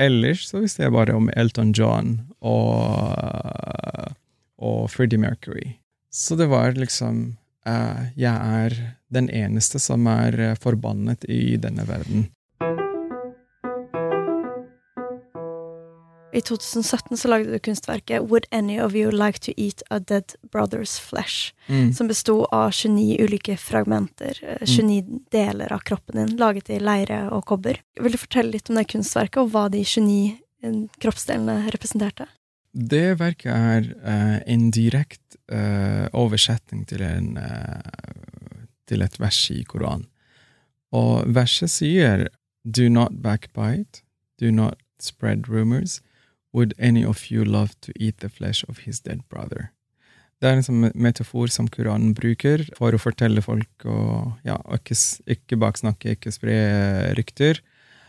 [0.00, 3.12] Ellers så visste jeg bare om Elton John og,
[4.56, 5.74] og Freddie Mercury.
[6.12, 7.36] Så det var liksom
[7.68, 8.76] uh, Jeg er
[9.12, 12.30] den eneste som er eh, forbannet i denne verden.
[16.32, 20.34] I 2017 så lagde du kunstverket Would Any of You Like to Eat a Dead
[20.52, 21.52] Brother's Flesh?
[21.66, 21.92] Mm.
[21.92, 27.26] Som besto av 29 ulike fragmenter, eh, 29 deler av kroppen din, laget i leire
[27.30, 27.82] og kobber.
[28.00, 32.26] Vil du fortelle litt om det kunstverket, og hva de 29 eh, kroppsdelene representerte?
[32.72, 39.60] Det verket er uh, en direkte uh, oversetting til, en, uh, til et vers i
[39.68, 40.08] Koranen.
[40.92, 42.28] Og verset sier
[42.64, 44.00] Do not backbite,
[44.40, 46.00] do not spread rumors.
[46.52, 49.70] Would any of you love to eat the flesh of his dead brother?
[50.42, 53.98] Det er en sånn metafor som Koranen bruker for å fortelle folk å
[54.42, 54.96] ja, ikke,
[55.36, 56.56] ikke baksnakke, ikke spre
[57.14, 57.60] rykter.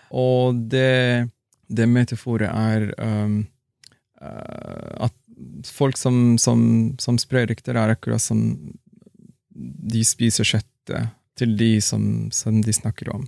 [0.10, 1.29] Og det,
[1.69, 3.43] det metaforet er um,
[4.17, 5.13] uh, at
[5.69, 6.63] folk som, som,
[7.01, 8.41] som sprer rykter, er akkurat som
[9.53, 13.27] de spiser kjøttet til de som, som de snakker om.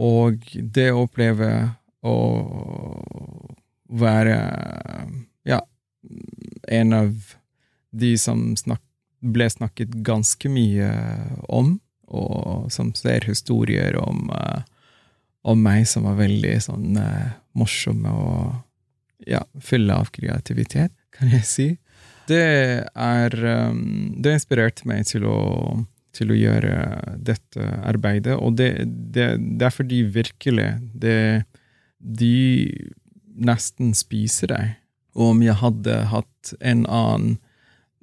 [0.00, 1.52] Og det å oppleve
[2.00, 2.16] å
[3.92, 4.36] være
[5.48, 5.60] ja,
[6.68, 7.12] en av
[7.92, 8.80] de som snak,
[9.22, 10.88] ble snakket ganske mye
[11.46, 11.76] om,
[12.10, 14.64] og som ser historier om, eh,
[15.46, 21.46] om meg som var veldig sånn eh, morsomme og ja, fulle av kreativitet, kan jeg
[21.46, 21.68] si.
[22.26, 22.42] Det
[22.86, 23.34] er
[23.68, 25.38] um, Det inspirerte meg til å,
[26.14, 26.74] til å gjøre
[27.18, 31.44] dette arbeidet, og det, det, det er fordi virkelig det,
[31.98, 32.34] De
[33.44, 34.76] nesten spiser deg.
[35.18, 37.38] Og om jeg hadde hatt en annen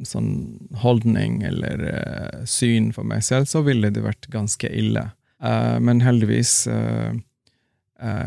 [0.06, 5.10] sånn holdning eller uh, syn for meg selv, så ville det vært ganske ille.
[5.44, 7.16] Uh, men heldigvis uh,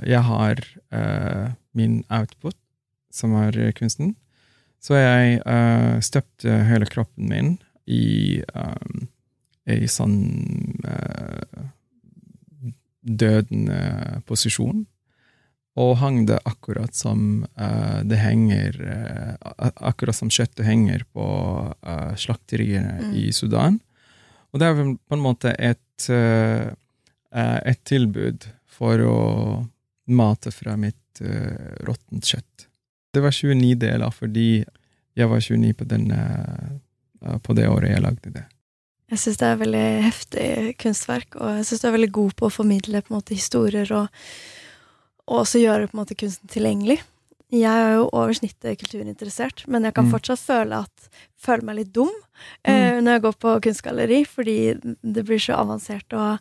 [0.05, 0.59] Jeg har
[1.73, 2.57] min output,
[3.09, 4.11] som er kunsten.
[4.85, 5.39] Så jeg
[6.05, 7.55] støpte hele kroppen min
[7.89, 9.07] i um,
[9.65, 10.19] ei sånn
[13.01, 14.85] dødende posisjon.
[15.81, 19.53] Og hang det akkurat som uh, det henger uh,
[19.89, 21.27] Akkurat som kjøttet henger på
[21.73, 23.15] uh, slakteriene Mm.
[23.17, 23.79] i Sudan.
[24.53, 26.09] Og det er på en måte et,
[27.33, 29.17] et tilbud for å
[30.13, 32.67] mate fra mitt uh, råttent kjøtt.
[33.13, 34.65] Det var 29 deler fordi
[35.19, 38.47] jeg var 29 på, den, eh, på det året jeg lagde det.
[39.13, 40.47] Jeg syns det er veldig heftig
[40.81, 44.23] kunstverk, og jeg syns du er veldig god på å formidle på måte historier og,
[45.29, 47.01] og også gjøre på en måte kunsten tilgjengelig.
[47.53, 50.13] Jeg er jo over snittet kulturinteressert, men jeg kan Mm.
[50.15, 52.09] fortsatt føle, at, føle meg litt dum
[52.65, 54.57] eh, når jeg går på kunstgalleri, fordi
[55.05, 56.39] det blir så avansert, og,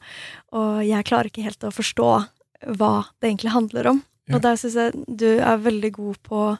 [0.54, 2.08] og jeg klarer ikke helt å forstå
[2.78, 4.04] hva det egentlig handler om.
[4.30, 4.36] Ja.
[4.38, 6.58] Og der syns jeg du er veldig god på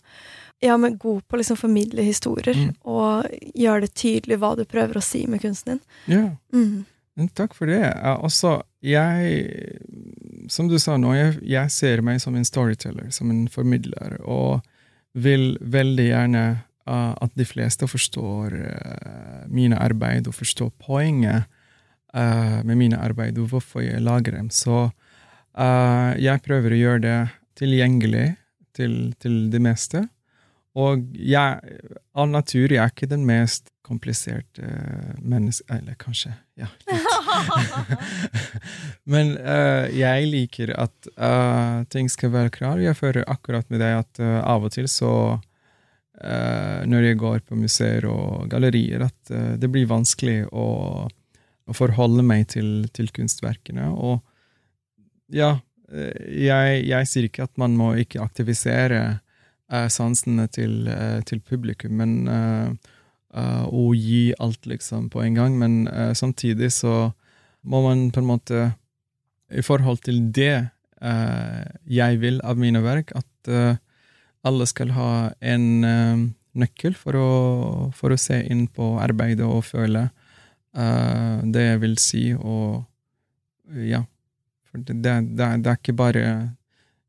[0.62, 2.76] ja, men god på å liksom formidle historier, Mm.
[2.86, 5.82] og gjøre det tydelig hva du prøver å si med kunsten din.
[6.08, 6.36] Ja.
[6.54, 6.86] Mm.
[7.20, 7.84] Men Takk for det.
[8.02, 9.78] Altså, jeg
[10.50, 14.62] Som du sa nå, jeg, jeg ser meg som en storyteller, som en formidler, og
[15.14, 16.44] vil veldig gjerne
[16.90, 21.48] uh, at de fleste forstår uh, mine arbeid og forstår poenget
[22.16, 24.50] uh, med mine arbeid og hvorfor jeg lager dem.
[24.50, 24.90] Så
[25.52, 27.16] jeg prøver å gjøre det
[27.60, 28.38] tilgjengelig
[28.72, 30.06] til, til det meste.
[30.80, 31.80] Og jeg,
[32.16, 34.70] av natur, jeg er ikke den mest kompliserte
[35.20, 35.66] menneske...
[35.76, 36.70] Eller kanskje, ja.
[39.12, 42.80] Men uh, jeg liker at uh, ting skal være klar.
[42.80, 45.12] Jeg føler akkurat med deg at uh, av og til så
[46.24, 50.68] eh, Når jeg går på museer og gallerier, at eh, det blir vanskelig å,
[51.08, 53.90] å forholde meg til, til kunstverkene.
[53.92, 54.22] Og
[55.34, 55.56] ja,
[55.92, 56.14] eh,
[56.46, 59.20] jeg, jeg sier ikke at man må ikke aktivisere eh,
[59.72, 62.74] sansene til, eh, til publikum, men eh,
[63.38, 65.58] eh, å gi alt liksom på en gang.
[65.60, 67.12] Men eh, samtidig så
[67.62, 68.68] må man på en måte,
[69.52, 70.68] i forhold til det
[71.02, 73.80] eh, jeg vil av mine verk, at eh,
[74.48, 77.30] alle skal ha en eh, nøkkel for å,
[77.96, 80.10] for å se inn på arbeidet og føle
[80.76, 82.84] uh, det jeg vil si, og
[83.88, 84.04] ja.
[84.72, 86.26] For det, det, det er ikke bare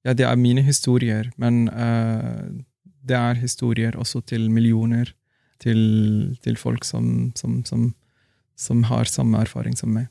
[0.03, 2.49] Ja, det er mine historier, men uh,
[3.07, 5.13] det er historier også til millioner,
[5.63, 7.93] til, til folk som, som, som,
[8.59, 10.09] som har samme erfaring som meg.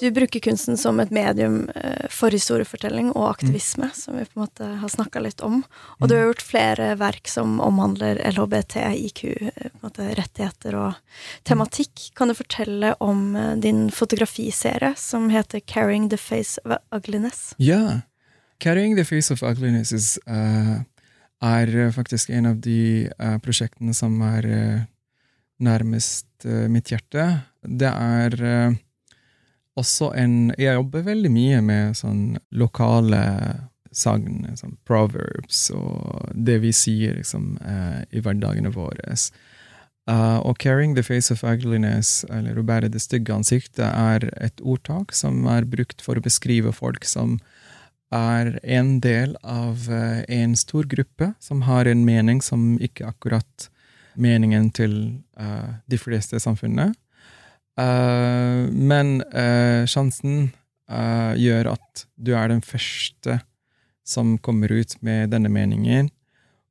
[0.00, 4.42] Du bruker kunsten som et medium eh, for historiefortelling og aktivisme, som vi på en
[4.42, 5.62] måte har snakka litt om.
[6.00, 8.76] Og du har gjort flere verk som omhandler LHBT,
[9.06, 12.10] IQ, eh, måte rettigheter og tematikk.
[12.18, 17.54] Kan du fortelle om eh, din fotografiserie som heter 'Carrying the Face of Ugliness'?
[17.56, 18.02] Ja.
[18.60, 20.80] Carrying the Face of Ugliness is, uh,
[21.42, 24.80] er faktisk en av de uh, prosjektene som er uh,
[25.60, 27.40] nærmest mitt hjerte.
[27.64, 28.76] Det er
[29.76, 33.22] også en Jeg jobber veldig mye med sånn lokale
[33.96, 39.16] sagn, sånn proverbs, og det vi sier liksom, uh, i hverdagene våre.
[40.06, 44.60] Uh, og 'carrying the face of ugliness', eller 'å bære det stygge ansiktet', er et
[44.60, 47.40] ordtak som er brukt for å beskrive folk som
[48.12, 53.70] er en del av uh, en stor gruppe, som har en mening som ikke akkurat
[54.16, 55.22] meningen til
[55.86, 56.40] de fleste i
[57.76, 58.72] samfunnet.
[58.72, 59.08] men
[59.86, 60.50] sjansen
[61.36, 63.40] gjør at du er den første
[64.06, 66.08] som kommer ut med denne meningen,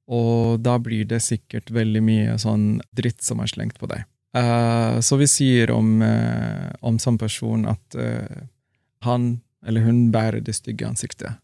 [0.07, 4.05] og da blir det sikkert veldig mye sånn dritt som er slengt på deg.
[4.35, 8.43] Uh, så vi sier om, uh, om samme person at uh,
[9.07, 11.39] han eller hun bærer det stygge ansiktet.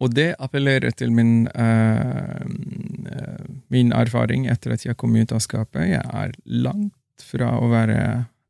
[0.00, 1.44] Og det appellerer til min,
[3.68, 5.90] min erfaring etter at jeg kom ut av skapet.
[5.90, 7.98] Jeg er langt fra å være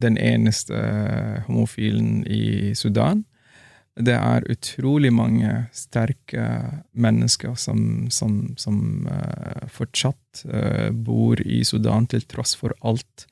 [0.00, 0.76] den eneste
[1.46, 3.24] homofilen i Sudan
[3.98, 6.44] det er utrolig mange sterke
[6.92, 13.26] mennesker som, som, som uh, fortsatt uh, bor i Sudan, til tross for alt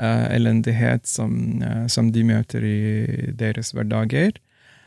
[0.00, 4.38] uh, elendighet som, som, de møter i deres hverdager.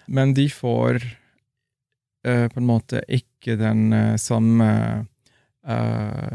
[0.08, 1.04] Men de får
[2.24, 4.68] på en måte ikke den samme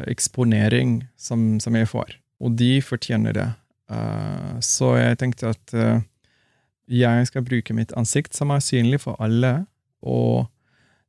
[0.05, 2.11] eksponering som, som, jeg får.
[2.45, 3.47] Og de fortjener det.
[3.89, 5.73] Så jeg tenkte at
[6.89, 9.67] jeg skal bruke mitt ansikt, som er synlig for alle,
[10.01, 10.49] og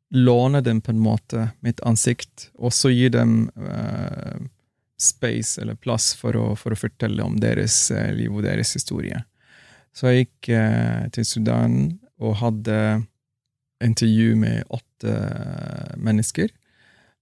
[0.10, 4.36] låne dem på en måte mitt ansikt, og så gi dem uh,
[5.00, 9.22] space eller plass for å, for å fortelle om deres uh, liv og deres historie.
[9.94, 11.78] Så jeg gikk uh, til Sudan
[12.20, 12.80] og hadde
[13.84, 15.14] intervju med åtte
[15.96, 16.50] mennesker.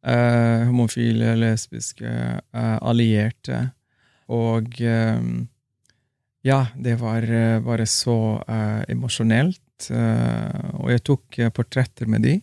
[0.01, 2.09] homofile, lesbiske,
[2.53, 3.59] allierte.
[4.27, 5.47] Og um,
[6.47, 8.17] ja, det var uh, bare så
[8.47, 9.89] uh, emosjonelt.
[9.91, 12.37] Uh, og jeg tok portretter med de.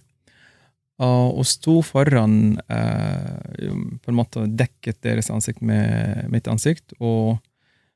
[1.02, 6.94] og sto foran På en måte dekket deres ansikt med mitt ansikt.
[7.00, 7.40] Og,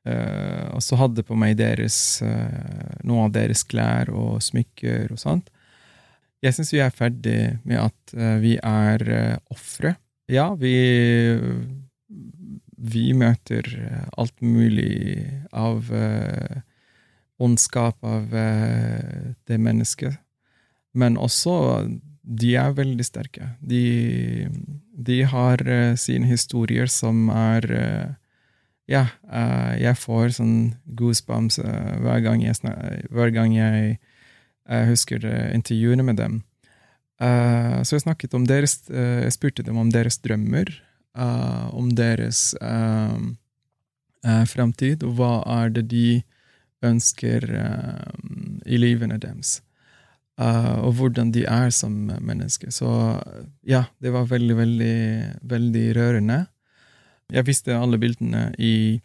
[0.03, 2.21] og så hadde på meg deres,
[3.07, 5.49] noe av deres klær og smykker og sånt.
[6.43, 9.95] Jeg syns vi er ferdig med at vi er ofre.
[10.27, 10.75] Ja, vi
[12.79, 16.61] vi møter eh, alt mulig av uh,
[17.39, 20.15] ondskap av uh, det mennesket.
[20.95, 21.53] Men også
[22.23, 23.53] de er veldig sterke.
[23.59, 24.47] De,
[24.95, 28.15] de har uh, sine historier som er
[28.89, 29.03] Ja,
[29.77, 30.53] jeg får sånn
[30.97, 32.55] goosebumps hver gang jeg,
[33.13, 33.99] hver gang jeg
[34.89, 36.39] husker intervjuene med dem.
[37.21, 40.73] så jeg snakket om deres Jeg spurte dem om deres drømmer
[41.17, 43.17] uh, om deres uh,
[44.25, 46.21] uh, fremtid, og hva er det de
[46.85, 47.43] ønsker
[48.63, 49.57] i livene deres.
[50.39, 52.71] og hvordan de er som mennesker.
[52.71, 52.87] Så
[53.67, 54.95] ja, det var veldig, veldig,
[55.43, 56.37] veldig rørende.
[57.29, 59.01] Jeg visste alle bildene i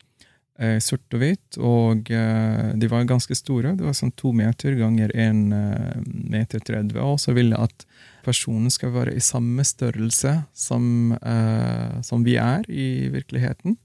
[0.58, 3.74] eh, sort og hvitt, og eh, de var ganske store.
[3.78, 6.96] Det var sånn to meter ganger én eh, meter 30.
[7.04, 7.86] Og så ville jeg at
[8.24, 13.78] personen skal være i samme størrelse som, uh, som vi er i virkeligheten.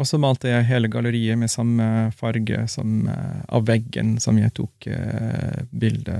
[0.00, 1.84] Og så malte jeg hele galleriet med samme
[2.16, 6.16] farge som, uh, av veggen som jeg tok uh, bilde.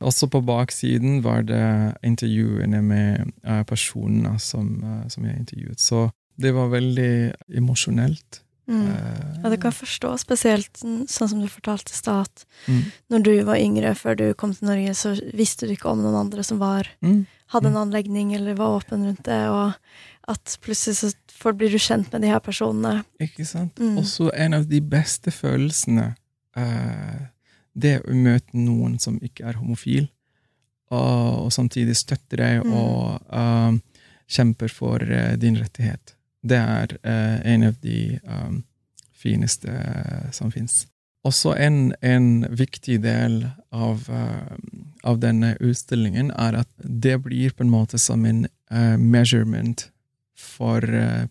[0.00, 1.62] Også på baksiden var det
[2.06, 4.74] intervjuene med uh, personene som,
[5.08, 5.80] som, jeg intervjuet.
[5.80, 6.08] Så
[6.38, 7.12] det var veldig
[7.58, 8.42] emosjonelt.
[8.68, 8.88] Mm.
[9.42, 12.82] Ja, det kan jeg forstå, spesielt sånn som du fortalte i stad, at mm.
[13.14, 16.18] når du var yngre, før du kom til Norge, så visste du ikke om noen
[16.20, 17.22] andre som var mm.
[17.54, 17.82] hadde en mm.
[17.86, 19.72] anlegning eller var åpen rundt det, og
[20.28, 23.00] at plutselig så blir du kjent med de her personene.
[23.24, 23.80] Ikke sant?
[23.80, 23.96] Mm.
[24.02, 26.10] Også en av de beste følelsene,
[26.60, 27.18] eh,
[27.72, 30.10] det å møte noen som ikke er homofil,
[30.92, 32.76] og, og samtidig støtter deg mm.
[32.76, 36.14] og uh, kjemper for uh, din rettighet.
[36.46, 38.62] Det er uh, en av de um,
[39.12, 40.86] fineste uh, som fins.
[41.26, 43.40] Også en, en, viktig del
[43.74, 44.54] av, uh,
[45.02, 48.46] av, denne utstillingen er at det blir på en måte som en
[49.00, 49.88] measurement
[50.38, 50.84] for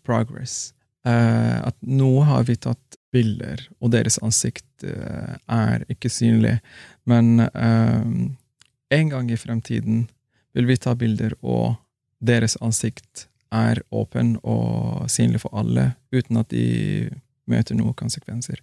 [0.03, 0.74] progress.
[1.05, 6.58] at nå har vi tatt bilder, og deres ansikt er ikke synlig,
[7.05, 10.10] men en gang i fremtiden
[10.58, 11.78] vil vi ta bilder, og
[12.20, 17.10] deres ansikt er åpen og synlig for alle, uten at de
[17.48, 18.60] møter noen konsekvenser.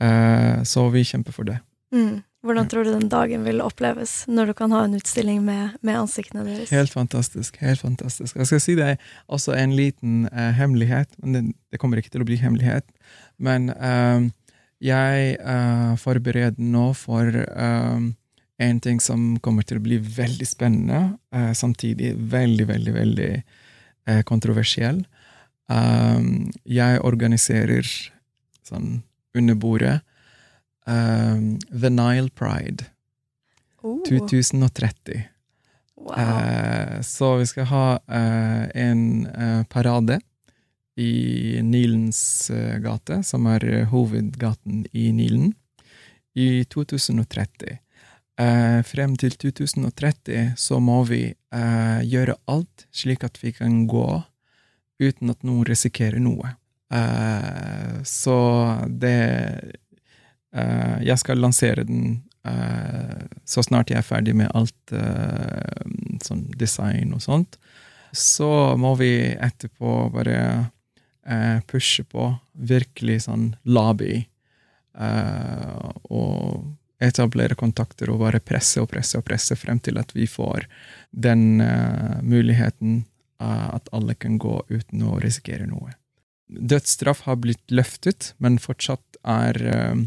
[0.00, 1.60] Uh, så vi kjemper for det.
[1.94, 2.22] Mm.
[2.40, 5.98] Hvordan tror du den dagen vil oppleves, når du kan ha en utstilling med, med
[6.00, 6.70] ansiktene deres?
[6.72, 7.58] Helt fantastisk.
[7.60, 8.38] helt fantastisk.
[8.38, 12.24] Jeg skal si deg også en liten uh, hemmelighet, men det, det, kommer ikke til
[12.24, 12.86] å bli hemmelighet.
[13.36, 14.24] Men uh,
[14.80, 17.28] Jeg uh, forbereder nå for
[18.60, 21.18] en ting som kommer til å bli veldig spennende,
[21.56, 23.28] samtidig veldig, veldig, veldig
[24.26, 25.04] kontroversiell.
[25.70, 27.86] Um, jeg organiserer
[28.66, 29.02] sånn
[29.38, 30.00] under bordet
[30.88, 32.88] um, The Nile Pride
[33.82, 35.22] Oh, 2030.
[35.94, 36.18] wow.
[36.18, 40.20] Uh, så vi skal ha uh, en uh, parade
[40.96, 42.50] i Nilens
[42.84, 45.54] gate, som er hovedgaten i Nilen,
[46.36, 47.78] i 2030.
[48.40, 54.06] Eh, frem til 2030 så må vi eh, gjøre alt slik at vi kan gå
[55.00, 56.54] uten at noen risikerer noe.
[56.94, 58.38] Eh, så
[58.88, 59.20] det
[60.54, 65.84] eh, Jeg skal lansere den eh, så snart jeg er ferdig med alt eh,
[66.24, 67.60] sånn design og sånt.
[68.16, 68.48] Så
[68.80, 70.70] må vi etterpå bare
[71.70, 72.24] pushe på,
[72.56, 74.16] virkelig sånn lobby,
[74.98, 76.64] eh, og
[77.00, 80.66] etablere kontakter og bare presse og presse og presse frem til at vi får
[81.10, 83.02] den uh, muligheten
[83.40, 85.94] uh, at alle kan gå uten å risikere noe.
[86.50, 90.02] Dødsstraff har blitt løftet, men fortsatt er uh,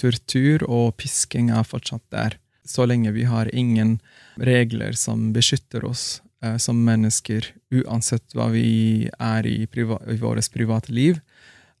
[0.00, 2.38] tortur og pisking er fortsatt der.
[2.64, 3.98] Så lenge vi har ingen
[4.38, 6.22] regler som beskytter oss
[6.58, 11.20] som mennesker, uansett hva vi er i, priva i vårt private liv,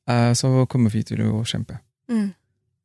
[0.06, 1.80] så kommer vi til å kjempe.
[2.10, 2.28] Mm.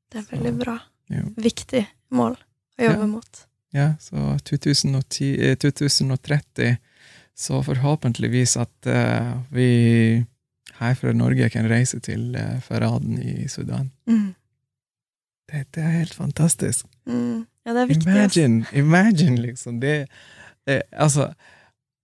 [0.10, 0.78] Det er veldig Så- bra.
[1.10, 1.24] Ja.
[1.38, 2.36] Viktig mål
[2.78, 3.08] å jobbe Ja.
[3.08, 3.44] mot.
[3.76, 6.78] Ja, så 2010, eh, 2030,
[7.36, 10.26] så forhåpentligvis at uh, vi
[10.80, 13.92] her fra Norge kan reise til uh, Faraden i Sudan.
[14.08, 14.34] Mm.
[15.52, 16.86] Dette er helt fantastisk.
[17.06, 17.46] Mm.
[17.66, 18.08] Ja, det er viktig.
[18.08, 18.38] ass.
[18.38, 19.80] Imagine, imagine, liksom.
[19.82, 20.08] Det,
[20.68, 21.34] det Altså,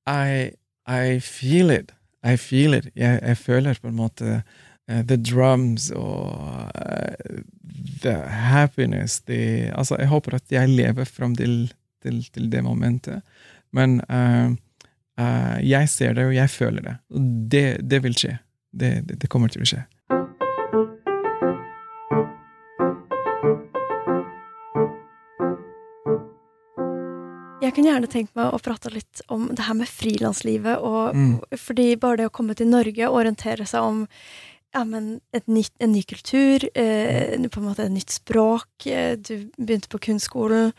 [0.07, 0.51] I,
[0.87, 1.91] I feel it.
[2.23, 2.87] I feel it.
[2.95, 4.41] Jeg, jeg føler på en måte eh,
[4.87, 7.39] the drums og eh,
[8.03, 9.21] the happiness.
[9.21, 11.71] The, altså, jeg håper at jeg lever fram til,
[12.03, 13.23] til, til det momentet.
[13.71, 14.51] Men eh,
[15.19, 16.97] eh, jeg ser det, og jeg føler det.
[17.15, 18.37] Og det, det vil skje.
[18.73, 19.83] Det, det, det kommer til å skje.
[27.63, 30.83] Jeg kunne gjerne tenkt meg å prate litt om det her med frilanslivet.
[31.15, 31.37] Mm.
[31.57, 34.03] Fordi bare det å komme til Norge og orientere seg om
[34.73, 39.49] ja, men nytt, en ny kultur, eh, på en måte et nytt språk eh, Du
[39.57, 40.71] begynte på kunstskolen.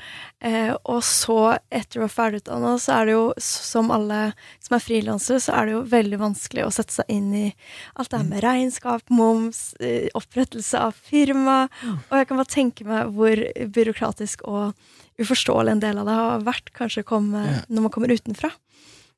[0.42, 4.20] Eh, og så, etter å være ferdigutdanna, så er det jo, som alle
[4.64, 7.46] som er frilansere, så er det jo veldig vanskelig å sette seg inn i
[7.94, 11.68] alt det her med regnskap, moms, eh, opprettelse av firma.
[12.08, 13.46] Og jeg kan bare tenke meg hvor
[13.78, 14.74] byråkratisk og
[15.22, 18.50] uforståelig en del av det har vært, kanskje komme, når man kommer utenfra.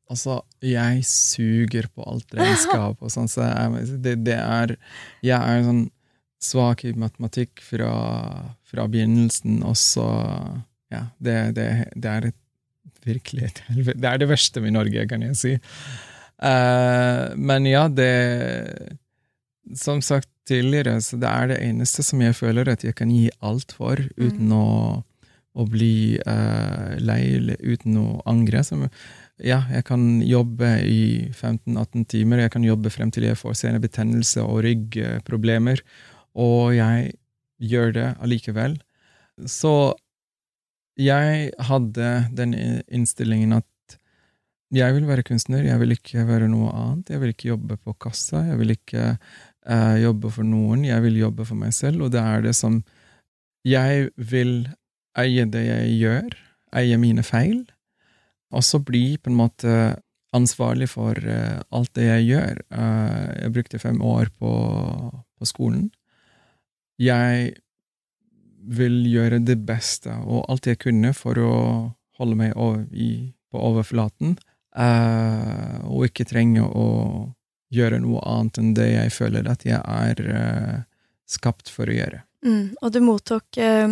[0.07, 4.77] Altså, jeg suger på alt regnskap og sånn, så jeg, det, det er
[5.27, 5.87] Jeg er sånn
[6.43, 7.91] svak i matematikk fra,
[8.67, 10.09] fra begynnelsen, og så
[10.93, 12.39] Ja, det, det, det er et,
[13.07, 13.99] virkelig et helvete.
[14.03, 15.53] Det er det verste med Norge, kan jeg si.
[16.37, 18.97] Uh, men ja, det
[19.75, 23.27] Som sagt tidligere, så det er det eneste som jeg føler at jeg kan gi
[23.43, 25.03] alt for, uten å,
[25.59, 28.63] å bli uh, lei uten å angre.
[28.63, 28.85] Som,
[29.43, 34.45] ja, jeg kan jobbe i 15-18 timer, jeg kan jobbe frem til jeg får senebetennelse
[34.45, 35.83] og ryggproblemer,
[36.37, 37.13] og jeg
[37.61, 38.79] gjør det allikevel.
[39.45, 39.95] Så
[40.97, 42.57] jeg hadde den
[42.89, 43.99] innstillingen at
[44.75, 47.13] jeg vil være kunstner, jeg vil ikke være noe annet.
[47.13, 51.21] Jeg vil ikke jobbe på kassa, jeg vil ikke uh, jobbe for noen, jeg vil
[51.21, 52.83] jobbe for meg selv, og det er det som
[53.67, 54.69] Jeg vil
[55.19, 56.35] eie det jeg gjør,
[56.79, 57.65] eie mine feil,
[58.55, 59.77] og så bli på en måte
[60.37, 62.59] ansvarlig for uh, alt det jeg gjør.
[62.71, 64.51] Uh, jeg brukte fem år på,
[65.39, 65.89] på skolen.
[67.01, 67.55] Jeg
[68.67, 71.55] vil gjøre det beste og alt jeg kunne for å
[72.19, 72.57] holde meg
[72.93, 74.37] i, på overflaten,
[74.77, 76.87] uh, og ikke trenge å
[77.75, 80.87] gjøre noe annet enn det jeg føler at jeg er
[81.27, 82.23] skapt for å gjøre.
[82.47, 82.77] Mm.
[82.81, 83.89] Og du mottok, eh,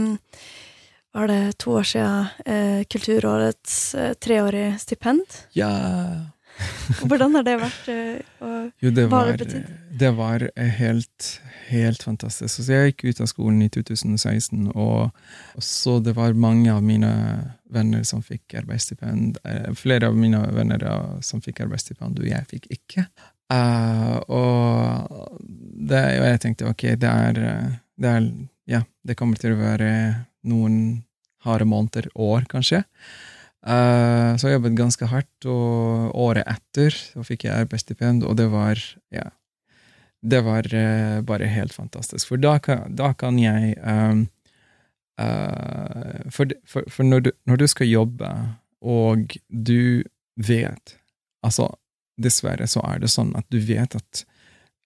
[1.15, 5.41] var det to år siden, eh, Kulturårets eh, treårige stipend.
[5.55, 5.71] Ja
[7.09, 7.89] Hvordan har det vært?
[7.91, 9.65] Eh, Jo, det var, det
[9.99, 10.45] det var
[10.79, 11.29] helt,
[11.69, 12.63] helt fantastisk.
[12.63, 15.11] Så jeg gikk ut av skolen i 2016, og,
[15.55, 17.11] og så det var mange av mine
[17.75, 19.39] venner som fikk arbeidsstipend.
[19.45, 23.09] eh, Flere av mine venner eh, som fikk arbeidsstipend, og jeg fikk ikke.
[23.53, 25.35] Uh, og,
[25.91, 28.31] det, og jeg tenkte ok, det er, eh, det er
[28.67, 29.91] Ja, det kommer til å være
[30.45, 31.05] noen
[31.45, 32.85] harde måneder, år kanskje.
[33.65, 38.51] Uh, så jeg jobbet ganske hardt, og året etter så fikk jeg arbeidsstipend, og det
[38.53, 38.81] var
[39.13, 39.31] Ja.
[40.25, 42.29] det var uh, bare helt fantastisk.
[42.29, 44.29] For da kan, da kan jeg um,
[45.21, 48.31] uh, for, for, for når, du, når du skal jobbe,
[48.81, 50.05] og du
[50.37, 50.99] vet
[51.45, 51.67] Altså,
[52.17, 54.23] dessverre så er det sånn at du vet at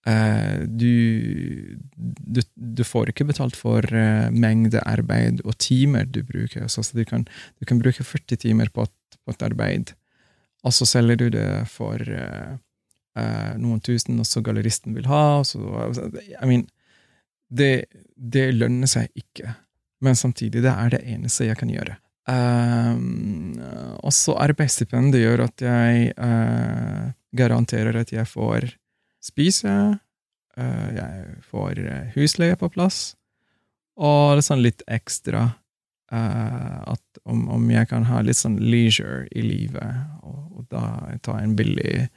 [0.07, 6.69] du, du, du får ikke betalt for uh, mengde arbeid og timer du bruker.
[6.71, 7.25] Så, så du, kan,
[7.59, 9.91] du, kan, bruke 40 timer på et, på et arbeid,
[10.63, 12.57] og så selger du det for uh,
[13.59, 15.41] noen tusen, og så galleristen vil ha.
[15.47, 15.61] Så,
[16.39, 16.65] I mean,
[17.49, 19.55] det, det, lønner seg ikke,
[20.05, 21.97] men samtidig, det er det eneste jeg kan gjøre.
[22.29, 23.57] Um,
[24.05, 28.69] også arbeidsstipendet gjør at jeg uh, garanterer at jeg får
[29.23, 29.75] spise,
[30.59, 31.81] uh, jeg får
[32.15, 33.15] husleie på plass,
[33.99, 35.49] og det er sånn litt ekstra
[36.11, 41.17] uh, at om, om, jeg kan ha litt sånn leisure i livet, og, og da
[41.25, 42.07] ta en billig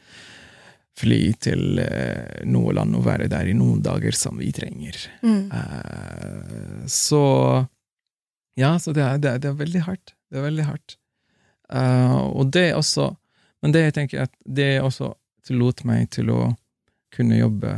[0.98, 4.98] fly til eh, noe land og være der i noen dager som vi trenger.
[5.24, 5.46] Mm.
[5.48, 7.22] Uh, så
[8.60, 10.12] Ja, så det er, det, er, det er, veldig hardt.
[10.28, 10.96] Det er veldig hardt.
[11.72, 13.14] Uh, og det også
[13.62, 15.14] Men det jeg tenker at det også
[15.46, 16.40] tillot meg til å
[17.12, 17.72] kunne jobbe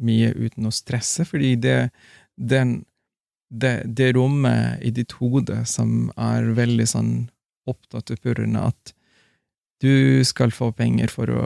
[0.00, 1.90] mye uten å stresse, fordi det,
[2.36, 2.80] den,
[3.50, 7.12] det, det rommet i ditt hode som er veldig sånn
[7.70, 8.94] opptatt av purrene, at
[9.80, 11.44] du skal få penger for å,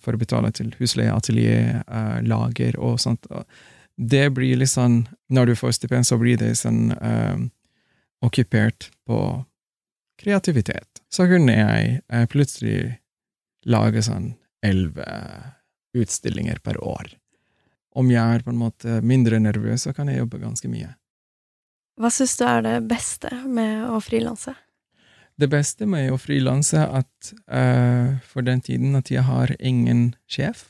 [0.00, 3.24] for å betale til husleie, atelier, eh, lager og sånt.
[3.96, 7.40] Det blir litt sånn Når du får stipend, så blir det sånn eh,
[8.24, 9.20] okkupert på
[10.20, 11.00] kreativitet.
[11.12, 12.98] Så kunne jeg eh, plutselig
[13.64, 14.34] lage sånn
[14.64, 15.06] elleve
[15.96, 17.12] utstillinger per år.
[17.96, 20.92] Om jeg er på en måte mindre nervøs, så kan jeg jobbe ganske mye.
[22.00, 24.54] Hva syns du er det beste med å frilanse?
[25.40, 30.14] Det beste med å frilanse er at uh, for den tiden at jeg har ingen
[30.30, 30.68] sjef.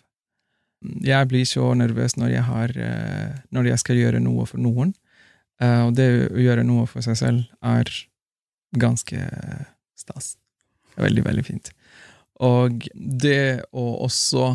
[0.81, 4.95] Jeg blir så nervøs når jeg, har, uh, når jeg skal gjøre noe for noen.
[5.61, 7.91] Uh, og det å gjøre noe for seg selv er
[8.81, 9.21] ganske
[9.99, 10.35] stas.
[11.01, 11.73] Veldig, veldig fint.
[12.41, 14.55] Og det å også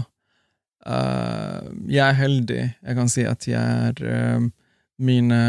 [0.86, 2.62] Jeg er heldig.
[2.86, 4.52] Jeg kan si at jeg er
[5.02, 5.40] Mine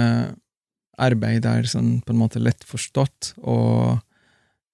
[0.96, 4.00] arbeid er sånn på en måte lett forstått, og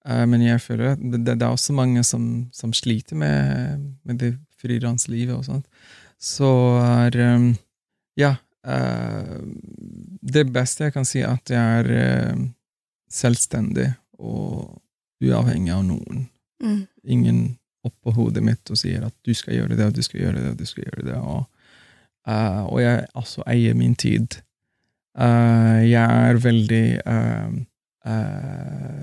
[0.03, 4.19] Uh, men jeg føler at det, det, er også mange som, som sliter med, med
[4.19, 5.67] det frilanslivet og sånt.
[6.19, 6.49] Så
[6.83, 7.53] er um,
[8.19, 8.35] Ja.
[8.63, 9.43] Uh,
[10.23, 11.89] det beste jeg kan si, er at jeg er
[12.35, 12.43] uh,
[13.11, 13.89] selvstendig
[14.19, 14.79] og
[15.23, 16.27] uavhengig av noen.
[16.63, 16.85] Mm.
[17.03, 17.41] Ingen
[17.83, 20.49] oppå hodet mitt og sier at du skal gjøre det, og du skal gjøre det,
[20.53, 21.17] og du skal gjøre det.
[21.19, 21.41] Og,
[22.71, 24.27] og jeg altså eier min tid.
[25.13, 27.51] jeg er veldig uh,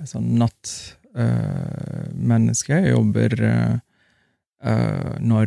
[0.09, 2.75] sånn nattmenneske.
[2.75, 3.77] Uh, jeg jobber uh,
[5.21, 5.47] når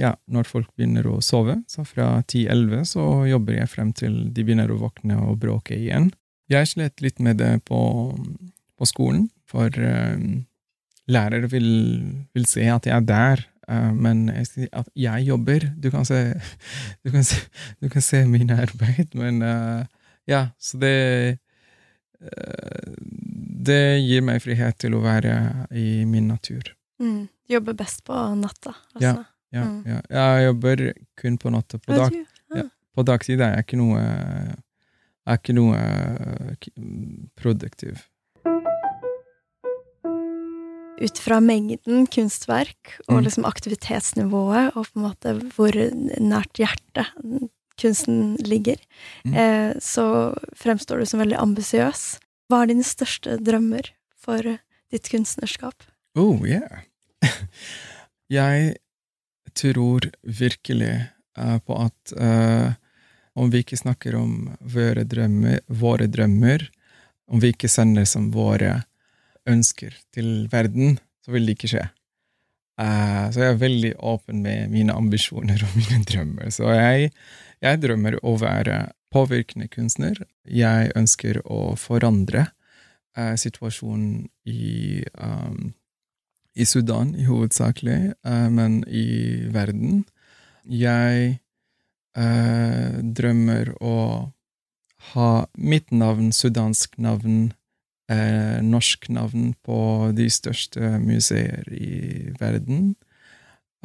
[0.00, 1.60] ja, når folk begynner å sove.
[1.68, 6.10] Så fra 10-11 så jobber jeg frem til de begynner å våkne og bråke igjen.
[6.50, 7.80] Jeg slet litt med det på,
[8.78, 9.68] på skolen, for
[11.10, 11.70] lærere vil,
[12.34, 16.32] vil se at jeg er der, Uh, men jeg, at jeg jobber Du kan se,
[17.06, 17.36] du kan se,
[17.78, 19.84] du kan se min arbeid, men uh,
[20.26, 20.96] ja, så det
[22.20, 22.92] Eh,
[23.70, 25.34] det gir meg frihet til å være
[25.76, 26.72] i min natur.
[27.00, 27.28] Mm.
[27.28, 29.22] Du jobber best på natta, altså?
[29.24, 29.56] Ja.
[29.56, 29.78] ja, mm.
[29.88, 30.00] ja.
[30.16, 30.84] Jeg jobber
[31.20, 31.80] kun på natta.
[31.80, 32.16] På, dag,
[32.56, 32.66] ja.
[32.96, 34.04] på dagtid er jeg ikke noe,
[35.24, 36.70] er ikke noe eh,
[37.40, 38.04] produktiv.
[41.00, 43.22] Ut fra mengden kunstverk og mm.
[43.24, 45.76] liksom aktivitetsnivået, og på en måte hvor
[46.20, 47.08] nært hjertet
[47.80, 48.76] kunsten ligger,
[49.24, 49.34] mm.
[49.34, 52.04] eh, så fremstår du som veldig ambisiøs.
[52.50, 53.88] Hva er dine største drømmer
[54.20, 54.44] for
[54.92, 55.86] ditt kunstnerskap?
[56.18, 56.84] Oh, yeah.
[58.40, 58.74] jeg
[59.56, 60.92] tror virkelig
[61.38, 62.76] uh, på at uh,
[63.38, 66.66] om vi ikke snakker om våre drømmer, våre drømmer,
[67.30, 68.80] om vi ikke sender som våre
[69.48, 71.86] ønsker til verden, så vil det ikke skje.
[72.80, 76.50] Uh, så jeg er veldig åpen med mine ambisjoner og mine drømmer.
[76.54, 77.10] Så jeg
[77.60, 78.78] jeg drømmer å være
[79.12, 80.16] påvirkende kunstner.
[80.48, 82.46] Jeg ønsker å forandre
[83.18, 85.74] uh, situasjonen i, um,
[86.56, 90.04] i Sudan, i hovedsakelig, eh, men i verden.
[90.64, 91.38] Jeg
[93.16, 93.96] drømmer å
[95.12, 97.52] ha mitt navn, sudansk navn,
[98.10, 99.78] eh, norsk navn på
[100.16, 102.94] de største museer i verden.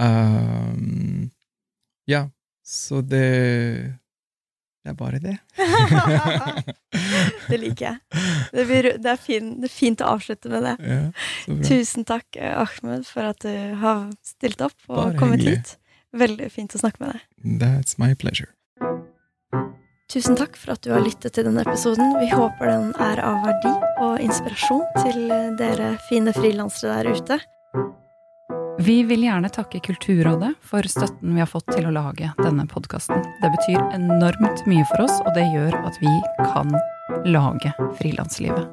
[0.02, 1.30] Um,
[2.10, 2.26] ja,
[2.66, 3.96] så det
[4.84, 5.38] Det er bare det.
[7.50, 7.98] det liker jeg.
[8.54, 10.76] Det, blir, det, er fin, det, er fint å avslutte med det.
[10.86, 11.00] Ja,
[11.66, 15.64] Tusen takk, Ahmed, for at du har stilt opp og bare kommet hyggelig.
[15.64, 15.74] hit.
[16.16, 17.26] Veldig fint å snakke med deg.
[17.66, 18.54] That's my pleasure.
[20.12, 22.14] Tusen takk for at du har lyttet til denne episoden.
[22.22, 23.72] Vi håper den er av verdi
[24.06, 27.40] og inspirasjon til dere fine frilansere der ute.
[28.86, 33.24] Vi vil gjerne takke Kulturrådet for støtten vi har fått til å lage denne podkasten.
[33.42, 36.12] Det betyr enormt mye for oss, og det gjør at vi
[36.44, 36.76] kan
[37.26, 38.68] lage Frilanslivet.